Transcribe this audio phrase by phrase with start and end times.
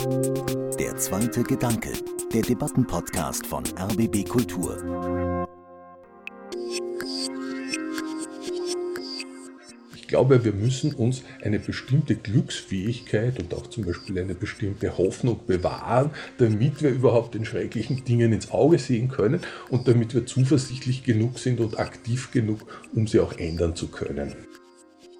[0.00, 1.92] Der zweite Gedanke,
[2.32, 4.78] der Debattenpodcast von RBB Kultur.
[9.94, 15.40] Ich glaube, wir müssen uns eine bestimmte Glücksfähigkeit und auch zum Beispiel eine bestimmte Hoffnung
[15.46, 21.04] bewahren, damit wir überhaupt den schrecklichen Dingen ins Auge sehen können und damit wir zuversichtlich
[21.04, 22.60] genug sind und aktiv genug,
[22.94, 24.34] um sie auch ändern zu können.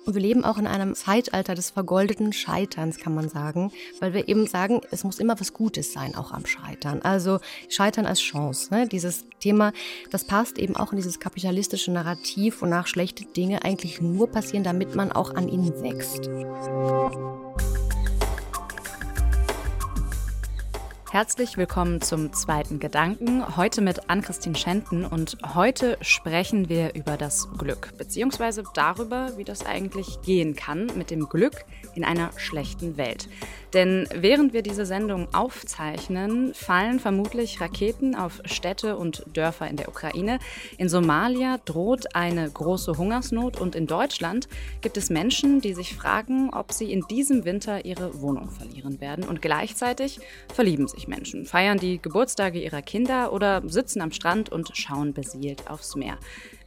[0.06, 4.28] Und wir leben auch in einem Zeitalter des vergoldeten Scheiterns, kann man sagen, weil wir
[4.28, 7.02] eben sagen, es muss immer was Gutes sein, auch am Scheitern.
[7.02, 8.72] Also Scheitern als Chance.
[8.74, 8.88] Ne?
[8.88, 9.72] Dieses Thema,
[10.10, 14.94] das passt eben auch in dieses kapitalistische Narrativ, wonach schlechte Dinge eigentlich nur passieren, damit
[14.94, 16.30] man auch an ihnen wächst.
[21.12, 23.56] Herzlich willkommen zum zweiten Gedanken.
[23.56, 29.66] Heute mit Ann-Christine Schenten und heute sprechen wir über das Glück, beziehungsweise darüber, wie das
[29.66, 31.64] eigentlich gehen kann mit dem Glück
[31.96, 33.28] in einer schlechten Welt.
[33.73, 39.89] Denn während wir diese Sendung aufzeichnen, fallen vermutlich Raketen auf Städte und Dörfer in der
[39.89, 40.39] Ukraine.
[40.78, 44.48] In Somalia droht eine große Hungersnot und in Deutschland
[44.81, 49.28] gibt es Menschen, die sich fragen, ob sie in diesem Winter ihre Wohnung verlieren werden.
[49.28, 50.20] Und gleichzeitig
[50.53, 55.70] verlieben sich Menschen, feiern die Geburtstage ihrer Kinder oder sitzen am Strand und schauen beseelt
[55.70, 56.19] aufs Meer.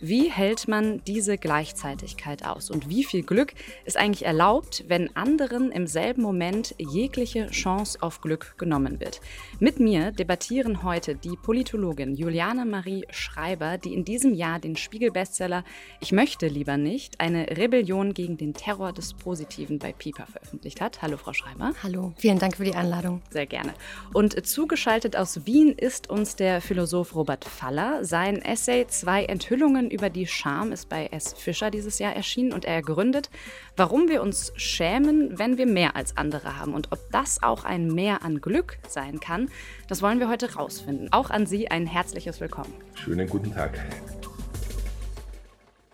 [0.05, 2.69] Wie hält man diese Gleichzeitigkeit aus?
[2.69, 3.53] Und wie viel Glück
[3.85, 9.19] ist eigentlich erlaubt, wenn anderen im selben Moment jegliche Chance auf Glück genommen wird?
[9.59, 15.63] Mit mir debattieren heute die Politologin Juliane Marie Schreiber, die in diesem Jahr den Spiegel-Bestseller
[15.99, 21.01] Ich möchte lieber nicht, eine Rebellion gegen den Terror des Positiven bei Piper veröffentlicht hat.
[21.01, 21.73] Hallo, Frau Schreiber.
[21.81, 23.21] Hallo, vielen Dank für die Einladung.
[23.31, 23.73] Sehr gerne.
[24.13, 28.05] Und zugeschaltet aus Wien ist uns der Philosoph Robert Faller.
[28.05, 31.33] Sein Essay Zwei Enthüllungen über die Scham ist bei S.
[31.33, 33.29] Fischer dieses Jahr erschienen und er gründet,
[33.75, 37.87] warum wir uns schämen, wenn wir mehr als andere haben und ob das auch ein
[37.87, 39.49] Mehr an Glück sein kann,
[39.87, 41.11] das wollen wir heute rausfinden.
[41.11, 42.73] Auch an Sie ein herzliches Willkommen.
[42.95, 43.79] Schönen guten Tag.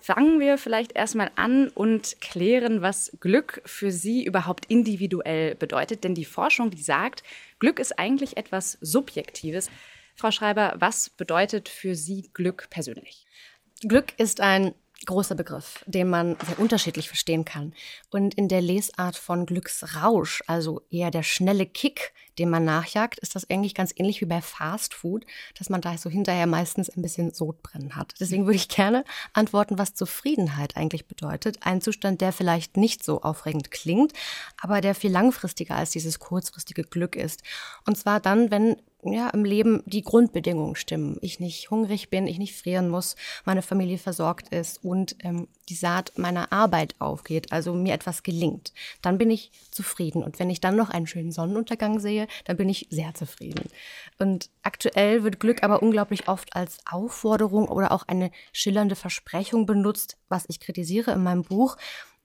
[0.02, 6.04] Fangen wir vielleicht erstmal an und klären, was Glück für Sie überhaupt individuell bedeutet.
[6.04, 7.22] Denn die Forschung, die sagt,
[7.60, 9.70] Glück ist eigentlich etwas Subjektives.
[10.16, 13.28] Frau Schreiber, was bedeutet für Sie Glück persönlich?
[13.82, 14.74] Glück ist ein
[15.10, 17.74] großer Begriff, den man sehr unterschiedlich verstehen kann.
[18.12, 23.36] Und in der Lesart von Glücksrausch, also eher der schnelle Kick, dem man nachjagt, ist
[23.36, 25.26] das eigentlich ganz ähnlich wie bei Fast Food,
[25.58, 28.14] dass man da so hinterher meistens ein bisschen Sodbrennen hat.
[28.20, 29.04] Deswegen würde ich gerne
[29.34, 31.58] antworten, was Zufriedenheit eigentlich bedeutet.
[31.62, 34.14] Ein Zustand, der vielleicht nicht so aufregend klingt,
[34.62, 37.42] aber der viel langfristiger als dieses kurzfristige Glück ist.
[37.86, 41.18] Und zwar dann, wenn ja, im Leben die Grundbedingungen stimmen.
[41.22, 43.16] Ich nicht hungrig bin, ich nicht frieren muss,
[43.46, 48.74] meine Familie versorgt ist und ähm, die Saat meiner Arbeit aufgeht, also mir etwas gelingt.
[49.02, 50.24] Dann bin ich zufrieden.
[50.24, 53.70] Und wenn ich dann noch einen schönen Sonnenuntergang sehe, dann bin ich sehr zufrieden.
[54.18, 60.18] Und aktuell wird Glück aber unglaublich oft als Aufforderung oder auch eine schillernde Versprechung benutzt,
[60.28, 61.78] was ich kritisiere in meinem Buch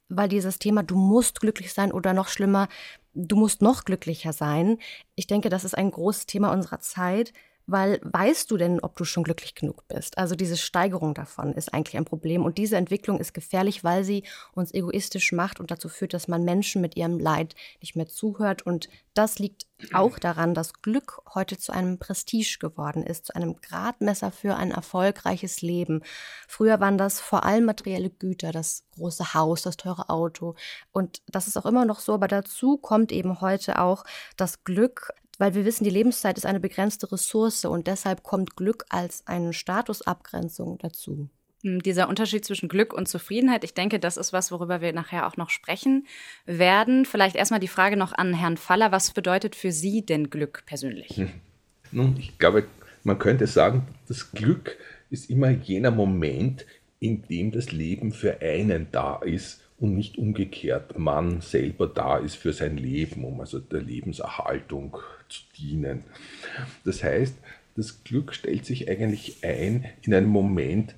[0.08, 2.68] weil dieses Thema, du musst glücklich sein oder noch schlimmer,
[3.14, 4.78] du musst noch glücklicher sein.
[5.14, 7.32] Ich denke, das ist ein großes Thema unserer Zeit,
[7.66, 10.18] weil weißt du denn, ob du schon glücklich genug bist?
[10.18, 14.24] Also diese Steigerung davon ist eigentlich ein Problem und diese Entwicklung ist gefährlich, weil sie
[14.52, 18.62] uns egoistisch macht und dazu führt, dass man Menschen mit ihrem Leid nicht mehr zuhört
[18.62, 23.56] und das liegt auch daran, dass Glück heute zu einem Prestige geworden ist, zu einem
[23.60, 26.02] Gradmesser für ein erfolgreiches Leben.
[26.48, 30.54] Früher waren das vor allem materielle Güter, das große Haus, das teure Auto
[30.92, 34.04] und das ist auch immer noch so, aber dazu kommt eben heute auch
[34.36, 38.84] das Glück weil wir wissen, die Lebenszeit ist eine begrenzte Ressource und deshalb kommt Glück
[38.88, 41.28] als eine Statusabgrenzung dazu.
[41.62, 45.26] Hm, dieser Unterschied zwischen Glück und Zufriedenheit, ich denke, das ist was, worüber wir nachher
[45.26, 46.06] auch noch sprechen
[46.44, 47.06] werden.
[47.06, 51.16] Vielleicht erstmal die Frage noch an Herrn Faller, was bedeutet für Sie denn Glück persönlich?
[51.16, 51.30] Hm.
[51.90, 52.66] Nun, ich glaube,
[53.02, 54.76] man könnte sagen, das Glück
[55.10, 56.66] ist immer jener Moment,
[57.00, 62.36] in dem das Leben für einen da ist und nicht umgekehrt man selber da ist
[62.36, 64.96] für sein Leben, um also der Lebenserhaltung
[65.34, 66.04] zu dienen.
[66.84, 67.34] Das heißt,
[67.76, 70.94] das Glück stellt sich eigentlich ein in einem Moment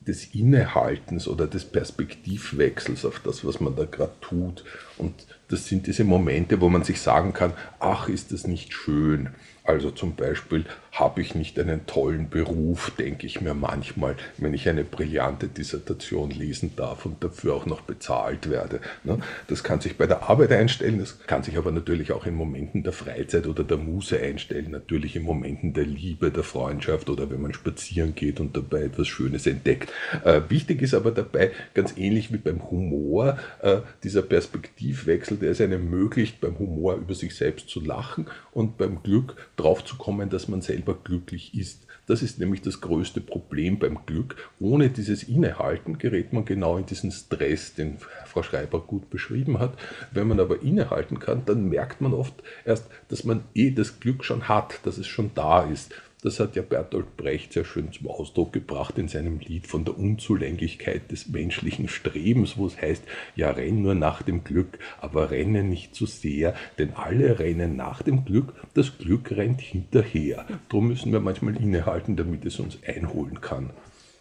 [0.00, 4.64] des Innehaltens oder des Perspektivwechsels auf das, was man da gerade tut.
[4.96, 9.30] Und das sind diese Momente, wo man sich sagen kann, ach, ist das nicht schön.
[9.64, 14.68] Also zum Beispiel, habe ich nicht einen tollen Beruf, denke ich mir manchmal, wenn ich
[14.68, 18.80] eine brillante Dissertation lesen darf und dafür auch noch bezahlt werde.
[19.02, 19.18] Ne?
[19.48, 22.84] Das kann sich bei der Arbeit einstellen, das kann sich aber natürlich auch in Momenten
[22.84, 27.42] der Freizeit oder der Muße einstellen, natürlich in Momenten der Liebe, der Freundschaft oder wenn
[27.42, 29.92] man spazieren geht und dabei etwas Schönes entdeckt.
[30.24, 34.22] Äh, wichtig ist aber dabei, ganz ähnlich wie beim Humor, äh, dieser
[34.84, 39.36] Perspektivwechsel der es einem ermöglicht, beim Humor über sich selbst zu lachen und beim Glück
[39.56, 41.86] drauf zu kommen, dass man selber glücklich ist.
[42.06, 44.36] Das ist nämlich das größte Problem beim Glück.
[44.60, 47.96] Ohne dieses Innehalten gerät man genau in diesen Stress, den
[48.26, 49.78] Frau Schreiber gut beschrieben hat.
[50.12, 52.34] Wenn man aber innehalten kann, dann merkt man oft
[52.66, 55.94] erst, dass man eh das Glück schon hat, dass es schon da ist.
[56.24, 59.98] Das hat ja Bertolt Brecht sehr schön zum Ausdruck gebracht in seinem Lied von der
[59.98, 63.02] Unzulänglichkeit des menschlichen Strebens, wo es heißt,
[63.36, 68.00] ja, renn nur nach dem Glück, aber renne nicht zu sehr, denn alle rennen nach
[68.00, 70.46] dem Glück, das Glück rennt hinterher.
[70.70, 73.68] Darum müssen wir manchmal innehalten, damit es uns einholen kann.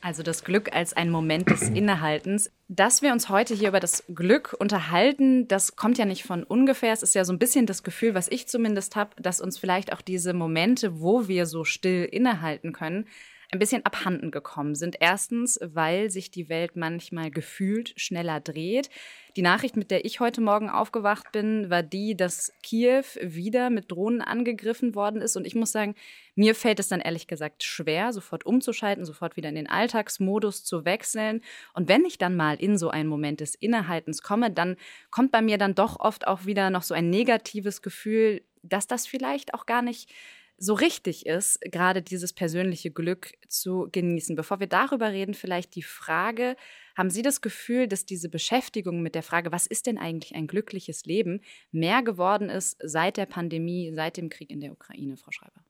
[0.04, 2.52] Also das Glück als ein Moment des Innehaltens.
[2.68, 6.92] Dass wir uns heute hier über das Glück unterhalten, das kommt ja nicht von ungefähr.
[6.92, 9.94] Es ist ja so ein bisschen das Gefühl, was ich zumindest habe, dass uns vielleicht
[9.94, 13.08] auch diese Momente, wo wir so still innehalten können,
[13.54, 14.98] ein bisschen abhanden gekommen sind.
[15.00, 18.90] Erstens, weil sich die Welt manchmal gefühlt schneller dreht.
[19.36, 23.92] Die Nachricht, mit der ich heute Morgen aufgewacht bin, war die, dass Kiew wieder mit
[23.92, 25.36] Drohnen angegriffen worden ist.
[25.38, 25.94] Und ich muss sagen,
[26.34, 30.84] mir fällt es dann ehrlich gesagt schwer, sofort umzuschalten, sofort wieder in den Alltagsmodus zu
[30.84, 31.42] wechseln.
[31.76, 34.78] Und wenn ich dann mal in so einen Moment des Innehaltens komme, dann
[35.12, 39.06] kommt bei mir dann doch oft auch wieder noch so ein negatives Gefühl, dass das
[39.06, 40.10] vielleicht auch gar nicht
[40.58, 44.36] so richtig ist, gerade dieses persönliche Glück zu genießen.
[44.36, 46.56] Bevor wir darüber reden, vielleicht die Frage,
[46.96, 50.48] haben Sie das Gefühl, dass diese Beschäftigung mit der Frage, was ist denn eigentlich ein
[50.48, 51.42] glückliches Leben,
[51.72, 55.64] mehr geworden ist seit der Pandemie, seit dem Krieg in der Ukraine, Frau Schreiber?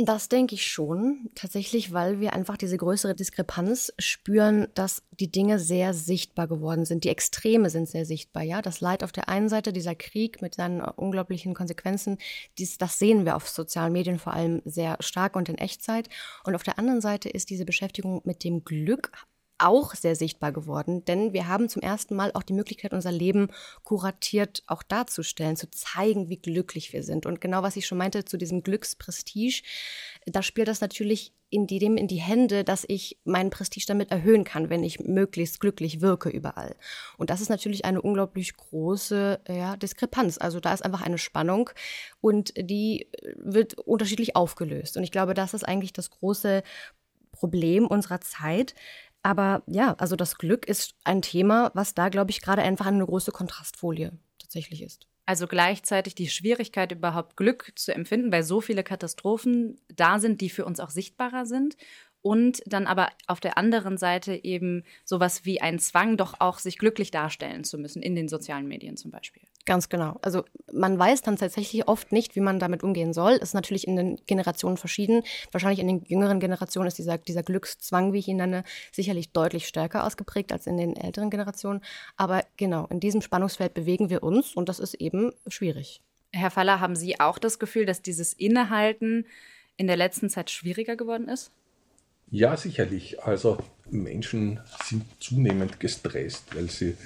[0.00, 5.58] Das denke ich schon, tatsächlich, weil wir einfach diese größere Diskrepanz spüren, dass die Dinge
[5.58, 7.02] sehr sichtbar geworden sind.
[7.02, 8.62] Die Extreme sind sehr sichtbar, ja.
[8.62, 12.18] Das Leid auf der einen Seite, dieser Krieg mit seinen unglaublichen Konsequenzen,
[12.58, 16.08] dies, das sehen wir auf sozialen Medien vor allem sehr stark und in Echtzeit.
[16.44, 19.10] Und auf der anderen Seite ist diese Beschäftigung mit dem Glück
[19.58, 23.48] auch sehr sichtbar geworden, denn wir haben zum ersten Mal auch die Möglichkeit, unser Leben
[23.84, 27.26] kuratiert auch darzustellen, zu zeigen, wie glücklich wir sind.
[27.26, 29.62] Und genau was ich schon meinte zu diesem Glücksprestige,
[30.26, 34.10] da spielt das natürlich in die, dem in die Hände, dass ich meinen Prestige damit
[34.10, 36.76] erhöhen kann, wenn ich möglichst glücklich wirke überall.
[37.16, 40.38] Und das ist natürlich eine unglaublich große ja, Diskrepanz.
[40.38, 41.70] Also da ist einfach eine Spannung
[42.20, 44.96] und die wird unterschiedlich aufgelöst.
[44.96, 46.62] Und ich glaube, das ist eigentlich das große
[47.32, 48.74] Problem unserer Zeit,
[49.22, 53.04] aber ja, also das Glück ist ein Thema, was da, glaube ich, gerade einfach eine
[53.04, 55.06] große Kontrastfolie tatsächlich ist.
[55.26, 60.48] Also gleichzeitig die Schwierigkeit, überhaupt Glück zu empfinden, weil so viele Katastrophen da sind, die
[60.48, 61.76] für uns auch sichtbarer sind
[62.22, 66.78] und dann aber auf der anderen Seite eben sowas wie ein Zwang, doch auch sich
[66.78, 69.42] glücklich darstellen zu müssen, in den sozialen Medien zum Beispiel.
[69.68, 70.18] Ganz genau.
[70.22, 73.32] Also man weiß dann tatsächlich oft nicht, wie man damit umgehen soll.
[73.32, 75.24] Ist natürlich in den Generationen verschieden.
[75.52, 79.68] Wahrscheinlich in den jüngeren Generationen ist dieser, dieser Glückszwang, wie ich ihn nenne, sicherlich deutlich
[79.68, 81.82] stärker ausgeprägt als in den älteren Generationen.
[82.16, 86.00] Aber genau, in diesem Spannungsfeld bewegen wir uns und das ist eben schwierig.
[86.32, 89.26] Herr Faller, haben Sie auch das Gefühl, dass dieses Innehalten
[89.76, 91.50] in der letzten Zeit schwieriger geworden ist?
[92.30, 93.22] Ja, sicherlich.
[93.22, 93.58] Also
[93.90, 96.96] Menschen sind zunehmend gestresst, weil sie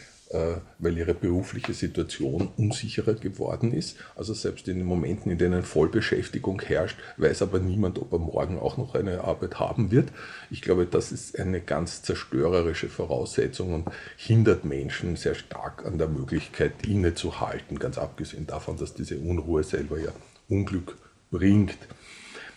[0.78, 3.98] weil ihre berufliche Situation unsicherer geworden ist.
[4.16, 8.58] Also selbst in den Momenten, in denen Vollbeschäftigung herrscht, weiß aber niemand, ob er morgen
[8.58, 10.08] auch noch eine Arbeit haben wird.
[10.50, 16.08] Ich glaube, das ist eine ganz zerstörerische Voraussetzung und hindert Menschen sehr stark an der
[16.08, 20.12] Möglichkeit, innezuhalten, ganz abgesehen davon, dass diese Unruhe selber ja
[20.48, 20.96] Unglück
[21.30, 21.76] bringt.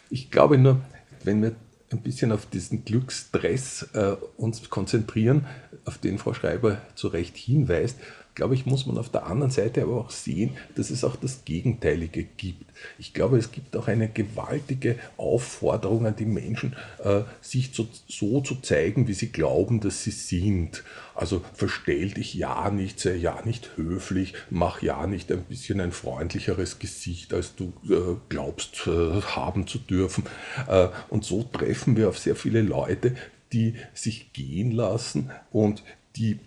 [0.10, 0.80] Ich glaube nur,
[1.24, 1.56] wenn wir
[1.96, 5.46] ein bisschen auf diesen Glücksstress äh, uns konzentrieren,
[5.86, 7.98] auf den Frau Schreiber zu Recht hinweist,
[8.36, 11.46] glaube ich, muss man auf der anderen Seite aber auch sehen, dass es auch das
[11.46, 12.66] Gegenteilige gibt.
[13.00, 18.42] Ich glaube, es gibt auch eine gewaltige Aufforderung an die Menschen, äh, sich so, so
[18.42, 20.84] zu zeigen, wie sie glauben, dass sie sind.
[21.16, 25.94] Also verstell dich ja nicht, sei ja nicht höflich, mach ja nicht ein bisschen ein
[25.94, 30.26] freundlicheres Gesicht, als du äh, glaubst äh, haben zu dürfen.
[30.68, 33.16] Äh, und so treffen wir auf sehr viele Leute,
[33.54, 35.84] die sich gehen lassen und
[36.18, 36.40] die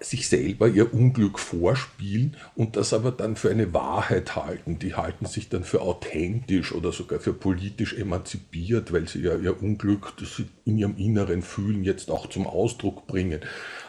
[0.00, 4.78] sich selber ihr Unglück vorspielen und das aber dann für eine Wahrheit halten.
[4.78, 9.60] Die halten sich dann für authentisch oder sogar für politisch emanzipiert, weil sie ja ihr
[9.60, 13.40] Unglück, das sie in ihrem Inneren fühlen, jetzt auch zum Ausdruck bringen.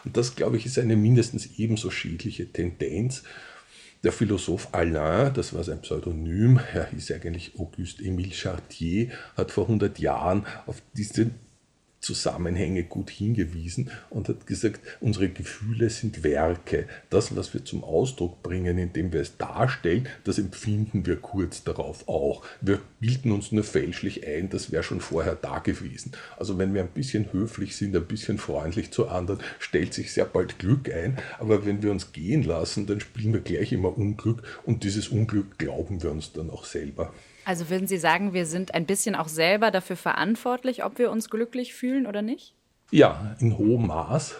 [0.04, 3.22] Und das, glaube ich, ist eine mindestens ebenso schädliche Tendenz.
[4.02, 9.64] Der Philosoph Alain, das war sein Pseudonym, er hieß eigentlich Auguste Émile Chartier, hat vor
[9.64, 11.30] 100 Jahren auf diese
[12.00, 16.86] Zusammenhänge gut hingewiesen und hat gesagt, unsere Gefühle sind Werke.
[17.10, 22.08] Das, was wir zum Ausdruck bringen, indem wir es darstellen, das empfinden wir kurz darauf
[22.08, 22.42] auch.
[22.62, 26.12] Wir bilden uns nur fälschlich ein, das wäre schon vorher da gewesen.
[26.38, 30.24] Also wenn wir ein bisschen höflich sind, ein bisschen freundlich zu anderen, stellt sich sehr
[30.24, 31.18] bald Glück ein.
[31.38, 35.58] Aber wenn wir uns gehen lassen, dann spielen wir gleich immer Unglück und dieses Unglück
[35.58, 37.12] glauben wir uns dann auch selber.
[37.50, 41.30] Also würden Sie sagen, wir sind ein bisschen auch selber dafür verantwortlich, ob wir uns
[41.30, 42.54] glücklich fühlen oder nicht?
[42.92, 44.36] Ja, in hohem Maß.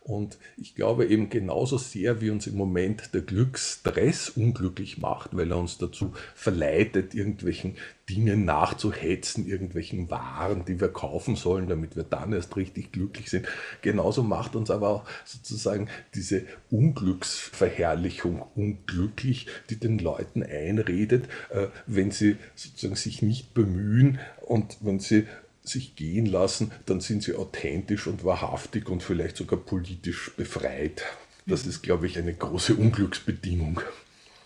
[0.00, 5.50] Und ich glaube eben genauso sehr, wie uns im Moment der Glücksstress unglücklich macht, weil
[5.50, 7.76] er uns dazu verleitet, irgendwelchen
[8.08, 13.46] Dingen nachzuhetzen, irgendwelchen Waren, die wir kaufen sollen, damit wir dann erst richtig glücklich sind.
[13.82, 22.10] Genauso macht uns aber auch sozusagen diese Unglücksverherrlichung unglücklich, die den Leuten einredet, äh, wenn
[22.10, 25.26] sie sozusagen sich nicht bemühen und wenn sie
[25.62, 31.04] sich gehen lassen, dann sind sie authentisch und wahrhaftig und vielleicht sogar politisch befreit.
[31.46, 33.80] Das ist, glaube ich, eine große Unglücksbedingung.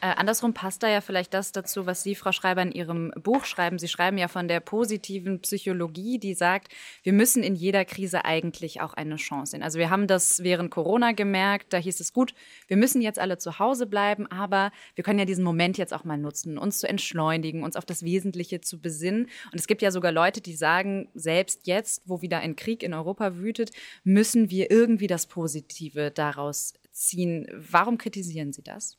[0.04, 3.46] Äh, andersrum passt da ja vielleicht das dazu, was Sie, Frau Schreiber, in Ihrem Buch
[3.46, 3.78] schreiben.
[3.78, 6.70] Sie schreiben ja von der positiven Psychologie, die sagt,
[7.02, 9.62] wir müssen in jeder Krise eigentlich auch eine Chance sehen.
[9.62, 12.34] Also wir haben das während Corona gemerkt, da hieß es gut,
[12.68, 16.04] wir müssen jetzt alle zu Hause bleiben, aber wir können ja diesen Moment jetzt auch
[16.04, 19.30] mal nutzen, uns zu entschleunigen, uns auf das Wesentliche zu besinnen.
[19.52, 22.92] Und es gibt ja sogar Leute, die sagen, selbst jetzt, wo wieder ein Krieg in
[22.92, 23.70] Europa wütet,
[24.02, 27.46] müssen wir irgendwie das Positive daraus ziehen.
[27.54, 28.99] Warum kritisieren Sie das?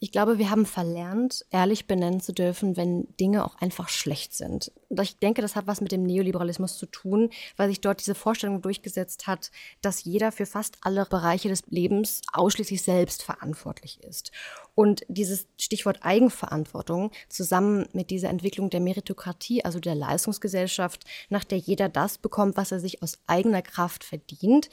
[0.00, 4.70] Ich glaube, wir haben verlernt, ehrlich benennen zu dürfen, wenn Dinge auch einfach schlecht sind.
[4.88, 8.14] Und ich denke, das hat was mit dem Neoliberalismus zu tun, weil sich dort diese
[8.14, 9.50] Vorstellung durchgesetzt hat,
[9.82, 14.30] dass jeder für fast alle Bereiche des Lebens ausschließlich selbst verantwortlich ist.
[14.76, 21.58] Und dieses Stichwort Eigenverantwortung zusammen mit dieser Entwicklung der Meritokratie, also der Leistungsgesellschaft, nach der
[21.58, 24.70] jeder das bekommt, was er sich aus eigener Kraft verdient,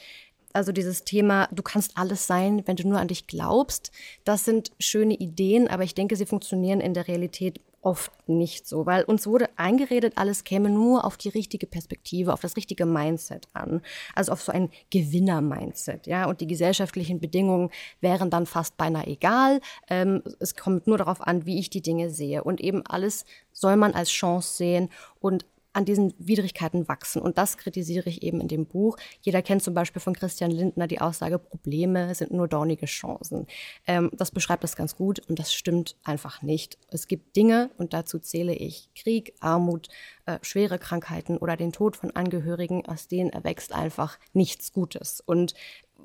[0.56, 3.92] also dieses Thema, du kannst alles sein, wenn du nur an dich glaubst,
[4.24, 8.88] das sind schöne Ideen, aber ich denke, sie funktionieren in der Realität oft nicht so,
[8.88, 13.48] weil uns wurde eingeredet, alles käme nur auf die richtige Perspektive, auf das richtige Mindset
[13.54, 13.82] an,
[14.16, 17.70] also auf so ein Gewinner-Mindset, ja, und die gesellschaftlichen Bedingungen
[18.02, 19.62] wären dann fast beinahe egal.
[19.88, 23.76] Ähm, es kommt nur darauf an, wie ich die Dinge sehe und eben alles soll
[23.76, 25.46] man als Chance sehen und
[25.76, 27.22] an diesen Widrigkeiten wachsen.
[27.22, 28.98] Und das kritisiere ich eben in dem Buch.
[29.22, 33.46] Jeder kennt zum Beispiel von Christian Lindner die Aussage, Probleme sind nur dornige Chancen.
[33.86, 36.78] Ähm, das beschreibt das ganz gut und das stimmt einfach nicht.
[36.90, 39.90] Es gibt Dinge, und dazu zähle ich Krieg, Armut,
[40.26, 45.20] äh, schwere Krankheiten oder den Tod von Angehörigen, aus denen erwächst einfach nichts Gutes.
[45.20, 45.56] Und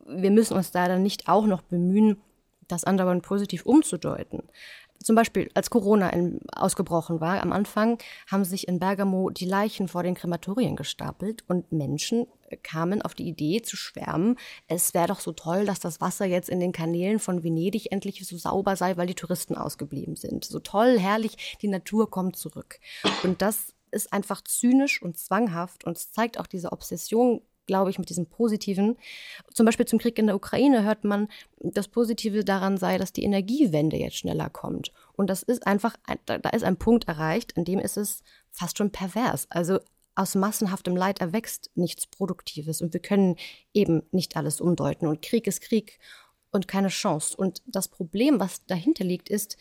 [0.07, 2.21] wir müssen uns da dann nicht auch noch bemühen,
[2.67, 4.43] das andauernd positiv umzudeuten
[5.03, 7.99] zum Beispiel als Corona in, ausgebrochen war, am Anfang
[8.31, 12.27] haben sich in Bergamo die Leichen vor den Krematorien gestapelt und Menschen
[12.63, 16.49] kamen auf die Idee zu schwärmen, es wäre doch so toll, dass das Wasser jetzt
[16.49, 20.45] in den Kanälen von Venedig endlich so sauber sei, weil die Touristen ausgeblieben sind.
[20.45, 22.81] So toll, herrlich, die Natur kommt zurück.
[23.23, 28.01] Und das ist einfach zynisch und zwanghaft und es zeigt auch diese Obsession glaube ich,
[28.01, 28.97] mit diesem Positiven.
[29.55, 31.29] Zum Beispiel zum Krieg in der Ukraine hört man,
[31.61, 34.91] das Positive daran sei, dass die Energiewende jetzt schneller kommt.
[35.13, 35.95] Und das ist einfach,
[36.27, 39.47] da ist ein Punkt erreicht, an dem ist es fast schon pervers.
[39.51, 39.79] Also
[40.17, 43.37] aus massenhaftem Leid erwächst nichts Produktives und wir können
[43.73, 45.07] eben nicht alles umdeuten.
[45.07, 46.01] Und Krieg ist Krieg
[46.51, 47.37] und keine Chance.
[47.37, 49.57] Und das Problem, was dahinter liegt, ist,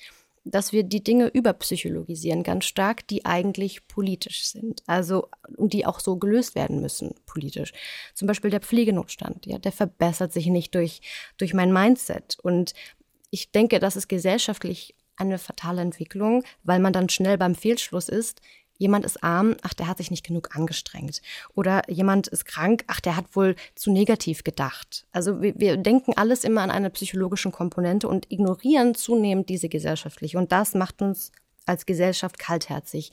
[0.46, 4.82] dass wir die Dinge überpsychologisieren, ganz stark, die eigentlich politisch sind.
[4.88, 7.74] Also, und die auch so gelöst werden müssen, politisch.
[8.14, 11.02] Zum Beispiel der Pflegenotstand, ja, der verbessert sich nicht durch,
[11.38, 12.38] durch mein Mindset.
[12.42, 12.74] Und
[13.32, 18.42] ich denke, das ist gesellschaftlich eine fatale Entwicklung, weil man dann schnell beim Fehlschluss ist,
[18.80, 21.22] jemand ist arm, ach, der hat sich nicht genug angestrengt.
[21.54, 25.06] Oder jemand ist krank, ach, der hat wohl zu negativ gedacht.
[25.12, 30.40] Also wir, wir denken alles immer an eine psychologische Komponente und ignorieren zunehmend diese gesellschaftliche.
[30.40, 31.32] Und das macht uns
[31.68, 33.12] als Gesellschaft kaltherzig,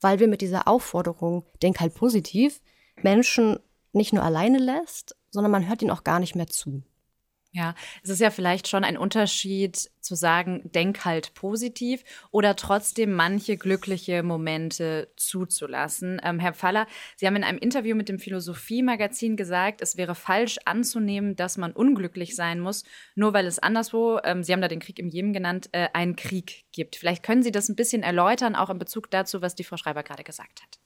[0.00, 2.60] weil wir mit dieser Aufforderung, denk halt positiv,
[3.02, 3.58] Menschen
[3.92, 6.82] nicht nur alleine lässt, sondern man hört ihnen auch gar nicht mehr zu.
[7.52, 13.14] Ja, es ist ja vielleicht schon ein Unterschied zu sagen, denk halt positiv oder trotzdem
[13.14, 16.20] manche glückliche Momente zuzulassen.
[16.22, 16.86] Ähm, Herr Pfaller,
[17.16, 21.72] Sie haben in einem Interview mit dem Philosophie-Magazin gesagt, es wäre falsch anzunehmen, dass man
[21.72, 25.32] unglücklich sein muss, nur weil es anderswo, ähm, Sie haben da den Krieg im Jemen
[25.32, 26.96] genannt, äh, einen Krieg gibt.
[26.96, 30.02] Vielleicht können Sie das ein bisschen erläutern, auch in Bezug dazu, was die Frau Schreiber
[30.02, 30.78] gerade gesagt hat.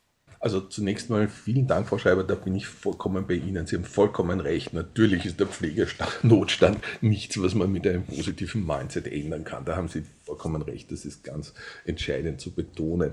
[0.43, 3.65] Also zunächst mal vielen Dank, Frau Schreiber, da bin ich vollkommen bei Ihnen.
[3.69, 4.73] Sie haben vollkommen recht.
[4.73, 9.65] Natürlich ist der Pflegenotstand nichts, was man mit einem positiven Mindset ändern kann.
[9.65, 10.91] Da haben Sie vollkommen recht.
[10.91, 13.13] Das ist ganz entscheidend zu betonen.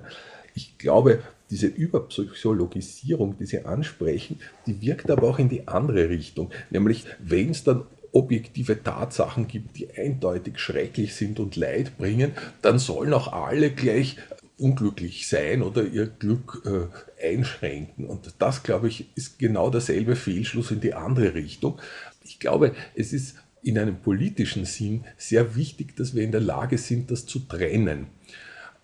[0.55, 1.21] Ich glaube,
[1.51, 6.49] diese Überpsychologisierung, die Sie ansprechen, die wirkt aber auch in die andere Richtung.
[6.71, 12.31] Nämlich, wenn es dann objektive Tatsachen gibt, die eindeutig schrecklich sind und Leid bringen,
[12.63, 14.17] dann sollen auch alle gleich
[14.59, 18.05] unglücklich sein oder ihr Glück äh, einschränken.
[18.05, 21.79] Und das, glaube ich, ist genau derselbe Fehlschluss in die andere Richtung.
[22.23, 26.77] Ich glaube, es ist in einem politischen Sinn sehr wichtig, dass wir in der Lage
[26.77, 28.07] sind, das zu trennen.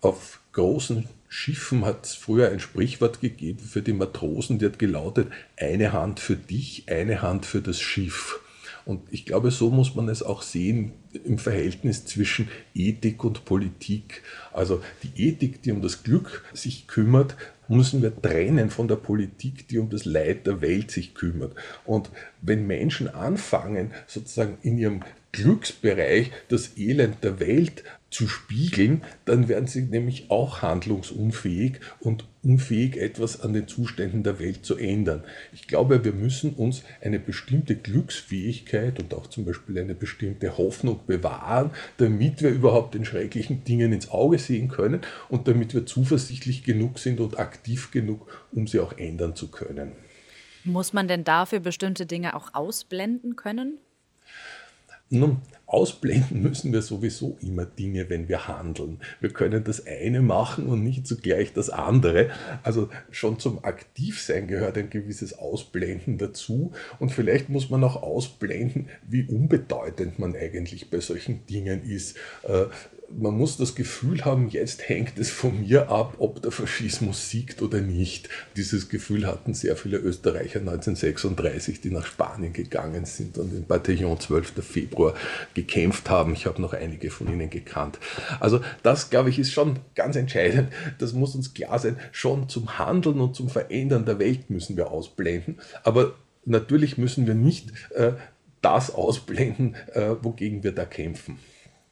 [0.00, 5.28] Auf großen Schiffen hat es früher ein Sprichwort gegeben für die Matrosen, die hat gelautet,
[5.56, 8.40] eine Hand für dich, eine Hand für das Schiff.
[8.86, 10.92] Und ich glaube, so muss man es auch sehen
[11.24, 14.22] im Verhältnis zwischen Ethik und Politik.
[14.52, 19.66] Also die Ethik, die um das Glück sich kümmert, müssen wir trennen von der Politik,
[19.66, 21.56] die um das Leid der Welt sich kümmert.
[21.84, 22.10] Und
[22.42, 25.00] wenn Menschen anfangen, sozusagen in ihrem
[25.32, 27.82] Glücksbereich das Elend der Welt
[28.16, 34.38] zu spiegeln, dann werden sie nämlich auch handlungsunfähig und unfähig, etwas an den Zuständen der
[34.38, 35.22] Welt zu ändern.
[35.52, 41.00] Ich glaube, wir müssen uns eine bestimmte Glücksfähigkeit und auch zum Beispiel eine bestimmte Hoffnung
[41.06, 46.64] bewahren, damit wir überhaupt den schrecklichen Dingen ins Auge sehen können und damit wir zuversichtlich
[46.64, 49.92] genug sind und aktiv genug, um sie auch ändern zu können.
[50.64, 53.76] Muss man denn dafür bestimmte Dinge auch ausblenden können?
[55.10, 59.00] Nun, ausblenden müssen wir sowieso immer Dinge, wenn wir handeln.
[59.20, 62.30] Wir können das eine machen und nicht zugleich das andere.
[62.62, 66.72] Also schon zum Aktivsein gehört ein gewisses Ausblenden dazu.
[66.98, 72.16] Und vielleicht muss man auch ausblenden, wie unbedeutend man eigentlich bei solchen Dingen ist.
[72.44, 72.66] Äh,
[73.10, 77.62] man muss das Gefühl haben, jetzt hängt es von mir ab, ob der Faschismus siegt
[77.62, 78.28] oder nicht.
[78.56, 84.18] Dieses Gefühl hatten sehr viele Österreicher 1936, die nach Spanien gegangen sind und im Bataillon
[84.18, 84.54] 12.
[84.64, 85.14] Februar
[85.56, 86.34] gekämpft haben.
[86.34, 87.98] Ich habe noch einige von ihnen gekannt.
[88.38, 90.70] Also das, glaube ich, ist schon ganz entscheidend.
[90.98, 91.98] Das muss uns klar sein.
[92.12, 95.58] Schon zum Handeln und zum Verändern der Welt müssen wir ausblenden.
[95.82, 96.12] Aber
[96.44, 98.12] natürlich müssen wir nicht äh,
[98.60, 101.38] das ausblenden, äh, wogegen wir da kämpfen.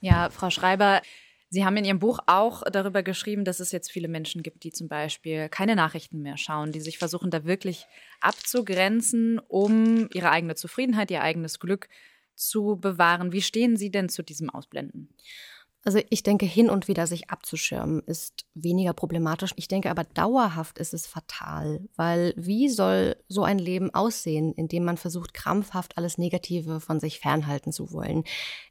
[0.01, 1.01] Ja, Frau Schreiber,
[1.49, 4.73] Sie haben in Ihrem Buch auch darüber geschrieben, dass es jetzt viele Menschen gibt, die
[4.73, 7.87] zum Beispiel keine Nachrichten mehr schauen, die sich versuchen, da wirklich
[8.21, 11.89] abzugrenzen, um ihre eigene Zufriedenheit, ihr eigenes Glück
[12.35, 13.33] zu bewahren.
[13.33, 15.09] Wie stehen Sie denn zu diesem Ausblenden?
[15.87, 19.53] Also ich denke, hin und wieder sich abzuschirmen ist weniger problematisch.
[19.57, 24.67] Ich denke aber dauerhaft ist es fatal, weil wie soll so ein Leben aussehen, in
[24.67, 28.25] dem man versucht, krampfhaft alles Negative von sich fernhalten zu wollen?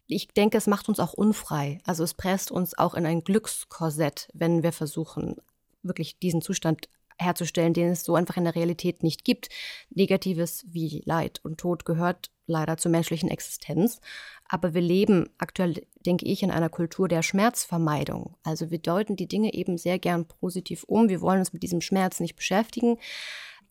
[0.08, 1.78] Ich denke, es macht uns auch unfrei.
[1.86, 5.36] Also es presst uns auch in ein Glückskorsett, wenn wir versuchen,
[5.84, 9.50] wirklich diesen Zustand herzustellen, den es so einfach in der Realität nicht gibt.
[9.90, 14.02] Negatives wie Leid und Tod gehört leider zur menschlichen Existenz.
[14.48, 18.36] Aber wir leben aktuell, denke ich, in einer Kultur der Schmerzvermeidung.
[18.44, 21.10] Also wir deuten die Dinge eben sehr gern positiv um.
[21.10, 22.98] Wir wollen uns mit diesem Schmerz nicht beschäftigen.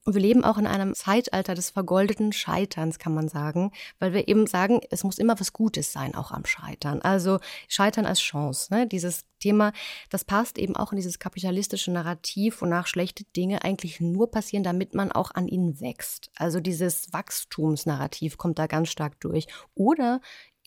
[0.05, 4.49] Wir leben auch in einem Zeitalter des vergoldeten Scheiterns, kann man sagen, weil wir eben
[4.49, 7.01] sagen, es muss immer was Gutes sein, auch am Scheitern.
[7.03, 7.39] Also
[7.69, 8.75] Scheitern als Chance.
[8.75, 8.89] Ne?
[8.89, 9.73] Dieses Thema,
[10.11, 14.93] das passt eben auch in dieses kapitalistische Narrativ, wonach schlechte Dinge eigentlich nur passieren, damit
[14.95, 16.33] man auch an ihnen wächst.
[16.35, 19.47] Also dieses Wachstumsnarrativ kommt da ganz stark durch.
[19.77, 20.21] Oder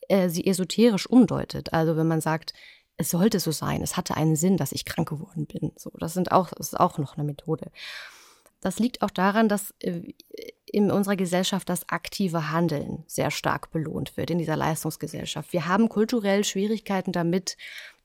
[0.08, 1.74] äh, sie esoterisch umdeutet.
[1.74, 2.54] Also wenn man sagt,
[2.96, 5.74] es sollte so sein, es hatte einen Sinn, dass ich krank geworden bin.
[5.76, 7.70] So, das sind auch, das ist auch noch eine Methode.
[8.66, 10.02] Das liegt auch daran, dass äh,
[10.66, 15.54] in unserer Gesellschaft das aktive Handeln sehr stark belohnt wird, in dieser Leistungsgesellschaft.
[15.54, 17.58] Wir haben kulturell Schwierigkeiten damit,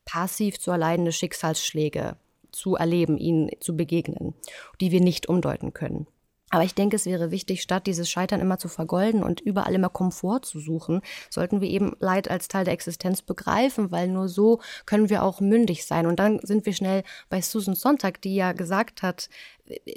[0.05, 2.16] passiv zu erleidende Schicksalsschläge
[2.53, 4.35] zu erleben, ihnen zu begegnen,
[4.83, 6.07] die wir nicht umdeuten können.
[6.51, 9.88] Aber ich denke, es wäre wichtig, statt dieses Scheitern immer zu vergolden und überall immer
[9.88, 14.61] Komfort zu suchen, sollten wir eben Leid als Teil der Existenz begreifen, weil nur so
[14.85, 16.07] können wir auch mündig sein.
[16.07, 19.31] Und dann sind wir schnell bei Susan Sontag, die ja gesagt hat,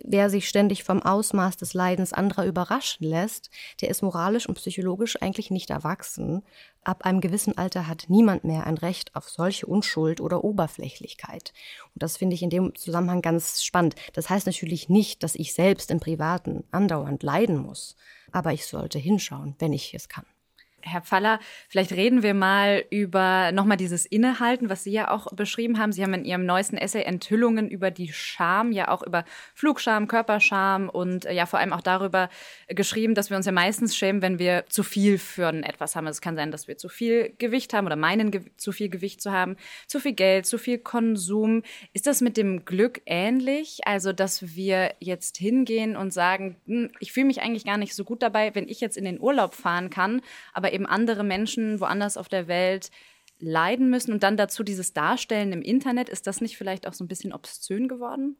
[0.03, 3.49] wer sich ständig vom Ausmaß des Leidens anderer überraschen lässt,
[3.81, 6.43] der ist moralisch und psychologisch eigentlich nicht erwachsen.
[6.83, 11.53] Ab einem gewissen Alter hat niemand mehr ein Recht auf solche Unschuld oder Oberflächlichkeit.
[11.93, 13.95] Und das finde ich in dem Zusammenhang ganz spannend.
[14.13, 17.95] Das heißt natürlich nicht, dass ich selbst im Privaten andauernd leiden muss,
[18.31, 20.25] aber ich sollte hinschauen, wenn ich es kann.
[20.85, 25.79] Herr Pfaller, vielleicht reden wir mal über nochmal dieses Innehalten, was Sie ja auch beschrieben
[25.79, 25.91] haben.
[25.91, 30.89] Sie haben in Ihrem neuesten Essay Enthüllungen über die Scham, ja auch über Flugscham, Körperscham
[30.89, 32.29] und äh, ja vor allem auch darüber
[32.67, 36.07] geschrieben, dass wir uns ja meistens schämen, wenn wir zu viel für etwas haben.
[36.07, 39.21] Also es kann sein, dass wir zu viel Gewicht haben oder meinen, zu viel Gewicht
[39.21, 39.55] zu haben,
[39.87, 41.63] zu viel Geld, zu viel Konsum.
[41.93, 43.81] Ist das mit dem Glück ähnlich?
[43.85, 48.03] Also, dass wir jetzt hingehen und sagen, hm, ich fühle mich eigentlich gar nicht so
[48.03, 50.21] gut dabei, wenn ich jetzt in den Urlaub fahren kann,
[50.53, 52.89] aber eben andere Menschen woanders auf der Welt
[53.39, 57.03] leiden müssen und dann dazu dieses Darstellen im Internet, ist das nicht vielleicht auch so
[57.03, 58.37] ein bisschen obszön geworden?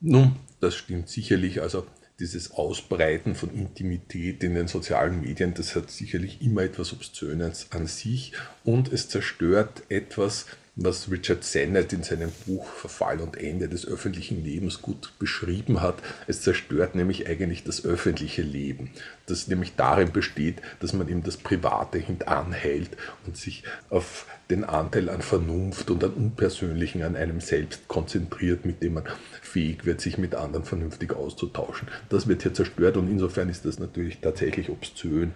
[0.00, 1.62] Nun, das stimmt sicherlich.
[1.62, 1.86] Also
[2.20, 7.86] dieses Ausbreiten von Intimität in den sozialen Medien, das hat sicherlich immer etwas Obszönes an
[7.86, 8.32] sich
[8.64, 14.42] und es zerstört etwas, was Richard Sennett in seinem Buch Verfall und Ende des öffentlichen
[14.42, 15.96] Lebens gut beschrieben hat.
[16.26, 18.90] Es zerstört nämlich eigentlich das öffentliche Leben,
[19.26, 22.90] das nämlich darin besteht, dass man ihm das Private hintanhält
[23.26, 28.82] und sich auf den Anteil an Vernunft und an Unpersönlichen an einem selbst konzentriert, mit
[28.82, 29.04] dem man
[29.40, 31.88] fähig wird, sich mit anderen vernünftig auszutauschen.
[32.08, 35.32] Das wird hier zerstört und insofern ist das natürlich tatsächlich obszön.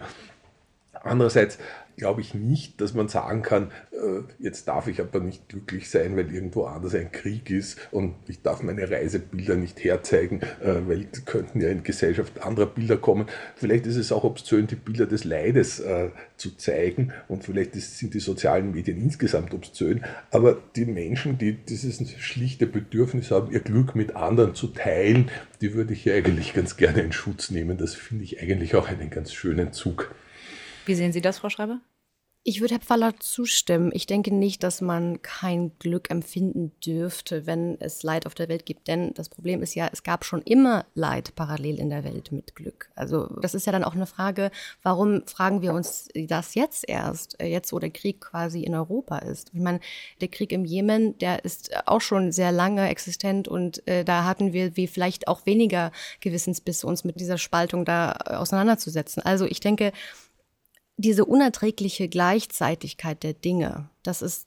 [1.05, 1.59] Andererseits
[1.99, 6.17] glaube ich nicht, dass man sagen kann, äh, jetzt darf ich aber nicht glücklich sein,
[6.17, 11.05] weil irgendwo anders ein Krieg ist und ich darf meine Reisebilder nicht herzeigen, äh, weil
[11.05, 13.27] die könnten ja in Gesellschaft anderer Bilder kommen.
[13.57, 17.99] Vielleicht ist es auch obszön, die Bilder des Leides äh, zu zeigen und vielleicht ist,
[17.99, 23.61] sind die sozialen Medien insgesamt obszön, aber die Menschen, die dieses schlichte Bedürfnis haben, ihr
[23.61, 25.31] Glück mit anderen zu teilen,
[25.61, 27.77] die würde ich ja eigentlich ganz gerne in Schutz nehmen.
[27.77, 30.15] Das finde ich eigentlich auch einen ganz schönen Zug.
[30.87, 31.81] Wie sehen Sie das, Frau Schreiber?
[32.49, 33.91] Ich würde Herr Pfaller zustimmen.
[33.93, 38.65] Ich denke nicht, dass man kein Glück empfinden dürfte, wenn es Leid auf der Welt
[38.65, 38.89] gibt.
[38.89, 42.57] Denn das Problem ist ja, es gab schon immer Leid parallel in der Welt mit
[42.57, 42.91] Glück.
[42.95, 44.51] Also das ist ja dann auch eine Frage,
[44.83, 49.19] warum fragen wir uns das jetzt erst, äh, jetzt wo der Krieg quasi in Europa
[49.19, 49.51] ist.
[49.53, 49.81] Ich meine,
[50.23, 54.55] der Krieg im Jemen, der ist auch schon sehr lange existent und äh, da hatten
[54.55, 59.23] wir wie vielleicht auch weniger Gewissensbiss, uns mit dieser Spaltung da äh, auseinanderzusetzen.
[59.23, 59.93] Also ich denke,
[60.99, 64.47] diese unerträgliche Gleichzeitigkeit der Dinge, das ist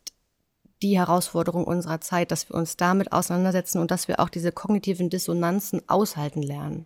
[0.82, 5.10] die Herausforderung unserer Zeit, dass wir uns damit auseinandersetzen und dass wir auch diese kognitiven
[5.10, 6.86] Dissonanzen aushalten lernen.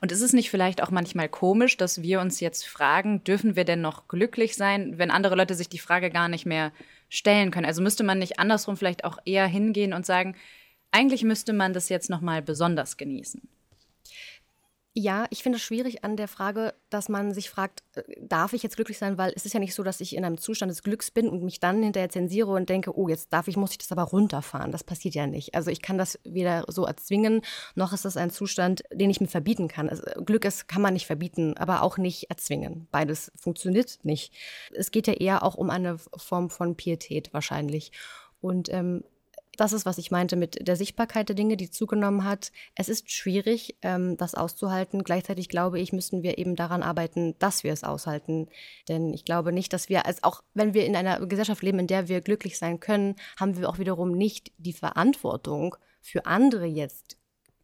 [0.00, 3.64] Und ist es nicht vielleicht auch manchmal komisch, dass wir uns jetzt fragen, dürfen wir
[3.64, 6.72] denn noch glücklich sein, wenn andere Leute sich die Frage gar nicht mehr
[7.08, 7.66] stellen können?
[7.66, 10.34] Also müsste man nicht andersrum vielleicht auch eher hingehen und sagen,
[10.90, 13.42] eigentlich müsste man das jetzt noch mal besonders genießen?
[15.00, 18.64] Ja, ich finde es schwierig an der Frage, dass man sich fragt, äh, darf ich
[18.64, 19.16] jetzt glücklich sein?
[19.16, 21.44] Weil es ist ja nicht so, dass ich in einem Zustand des Glücks bin und
[21.44, 24.72] mich dann hinterher zensiere und denke, oh, jetzt darf ich, muss ich das aber runterfahren.
[24.72, 25.54] Das passiert ja nicht.
[25.54, 27.42] Also ich kann das weder so erzwingen,
[27.76, 29.88] noch ist das ein Zustand, den ich mir verbieten kann.
[29.88, 32.88] Also Glück ist, kann man nicht verbieten, aber auch nicht erzwingen.
[32.90, 34.34] Beides funktioniert nicht.
[34.72, 37.92] Es geht ja eher auch um eine Form von Pietät wahrscheinlich.
[38.40, 39.04] Und ähm,
[39.58, 42.52] das ist, was ich meinte mit der Sichtbarkeit der Dinge, die zugenommen hat.
[42.76, 45.02] Es ist schwierig, ähm, das auszuhalten.
[45.02, 48.48] Gleichzeitig glaube ich, müssen wir eben daran arbeiten, dass wir es aushalten.
[48.88, 51.88] Denn ich glaube nicht, dass wir, als auch wenn wir in einer Gesellschaft leben, in
[51.88, 57.18] der wir glücklich sein können, haben wir auch wiederum nicht die Verantwortung, für andere jetzt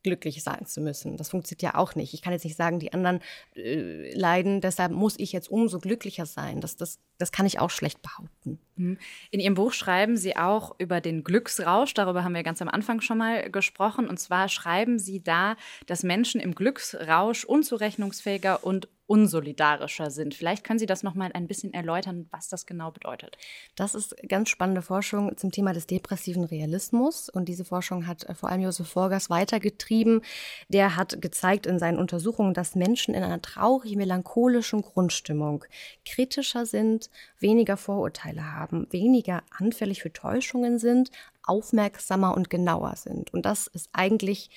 [0.04, 1.16] glücklich sein zu müssen.
[1.16, 2.14] Das funktioniert ja auch nicht.
[2.14, 3.20] Ich kann jetzt nicht sagen, die anderen
[3.56, 6.60] äh, leiden, deshalb muss ich jetzt umso glücklicher sein.
[6.60, 8.58] Das, das, das kann ich auch schlecht behaupten.
[8.76, 8.98] Mhm.
[9.30, 11.94] In Ihrem Buch schreiben Sie auch über den Glücksrausch.
[11.94, 14.08] Darüber haben wir ganz am Anfang schon mal gesprochen.
[14.08, 20.34] Und zwar schreiben Sie da, dass Menschen im Glücksrausch unzurechnungsfähiger und unsolidarischer sind.
[20.34, 23.36] Vielleicht können Sie das noch mal ein bisschen erläutern, was das genau bedeutet.
[23.76, 28.34] Das ist ganz spannende Forschung zum Thema des depressiven Realismus und diese Forschung hat äh,
[28.34, 30.22] vor allem Josef Forgas weitergetrieben.
[30.68, 35.64] Der hat gezeigt in seinen Untersuchungen, dass Menschen in einer traurig melancholischen Grundstimmung
[36.06, 37.03] kritischer sind,
[37.38, 41.10] weniger Vorurteile haben, weniger anfällig für Täuschungen sind,
[41.42, 43.32] aufmerksamer und genauer sind.
[43.32, 44.50] Und das ist eigentlich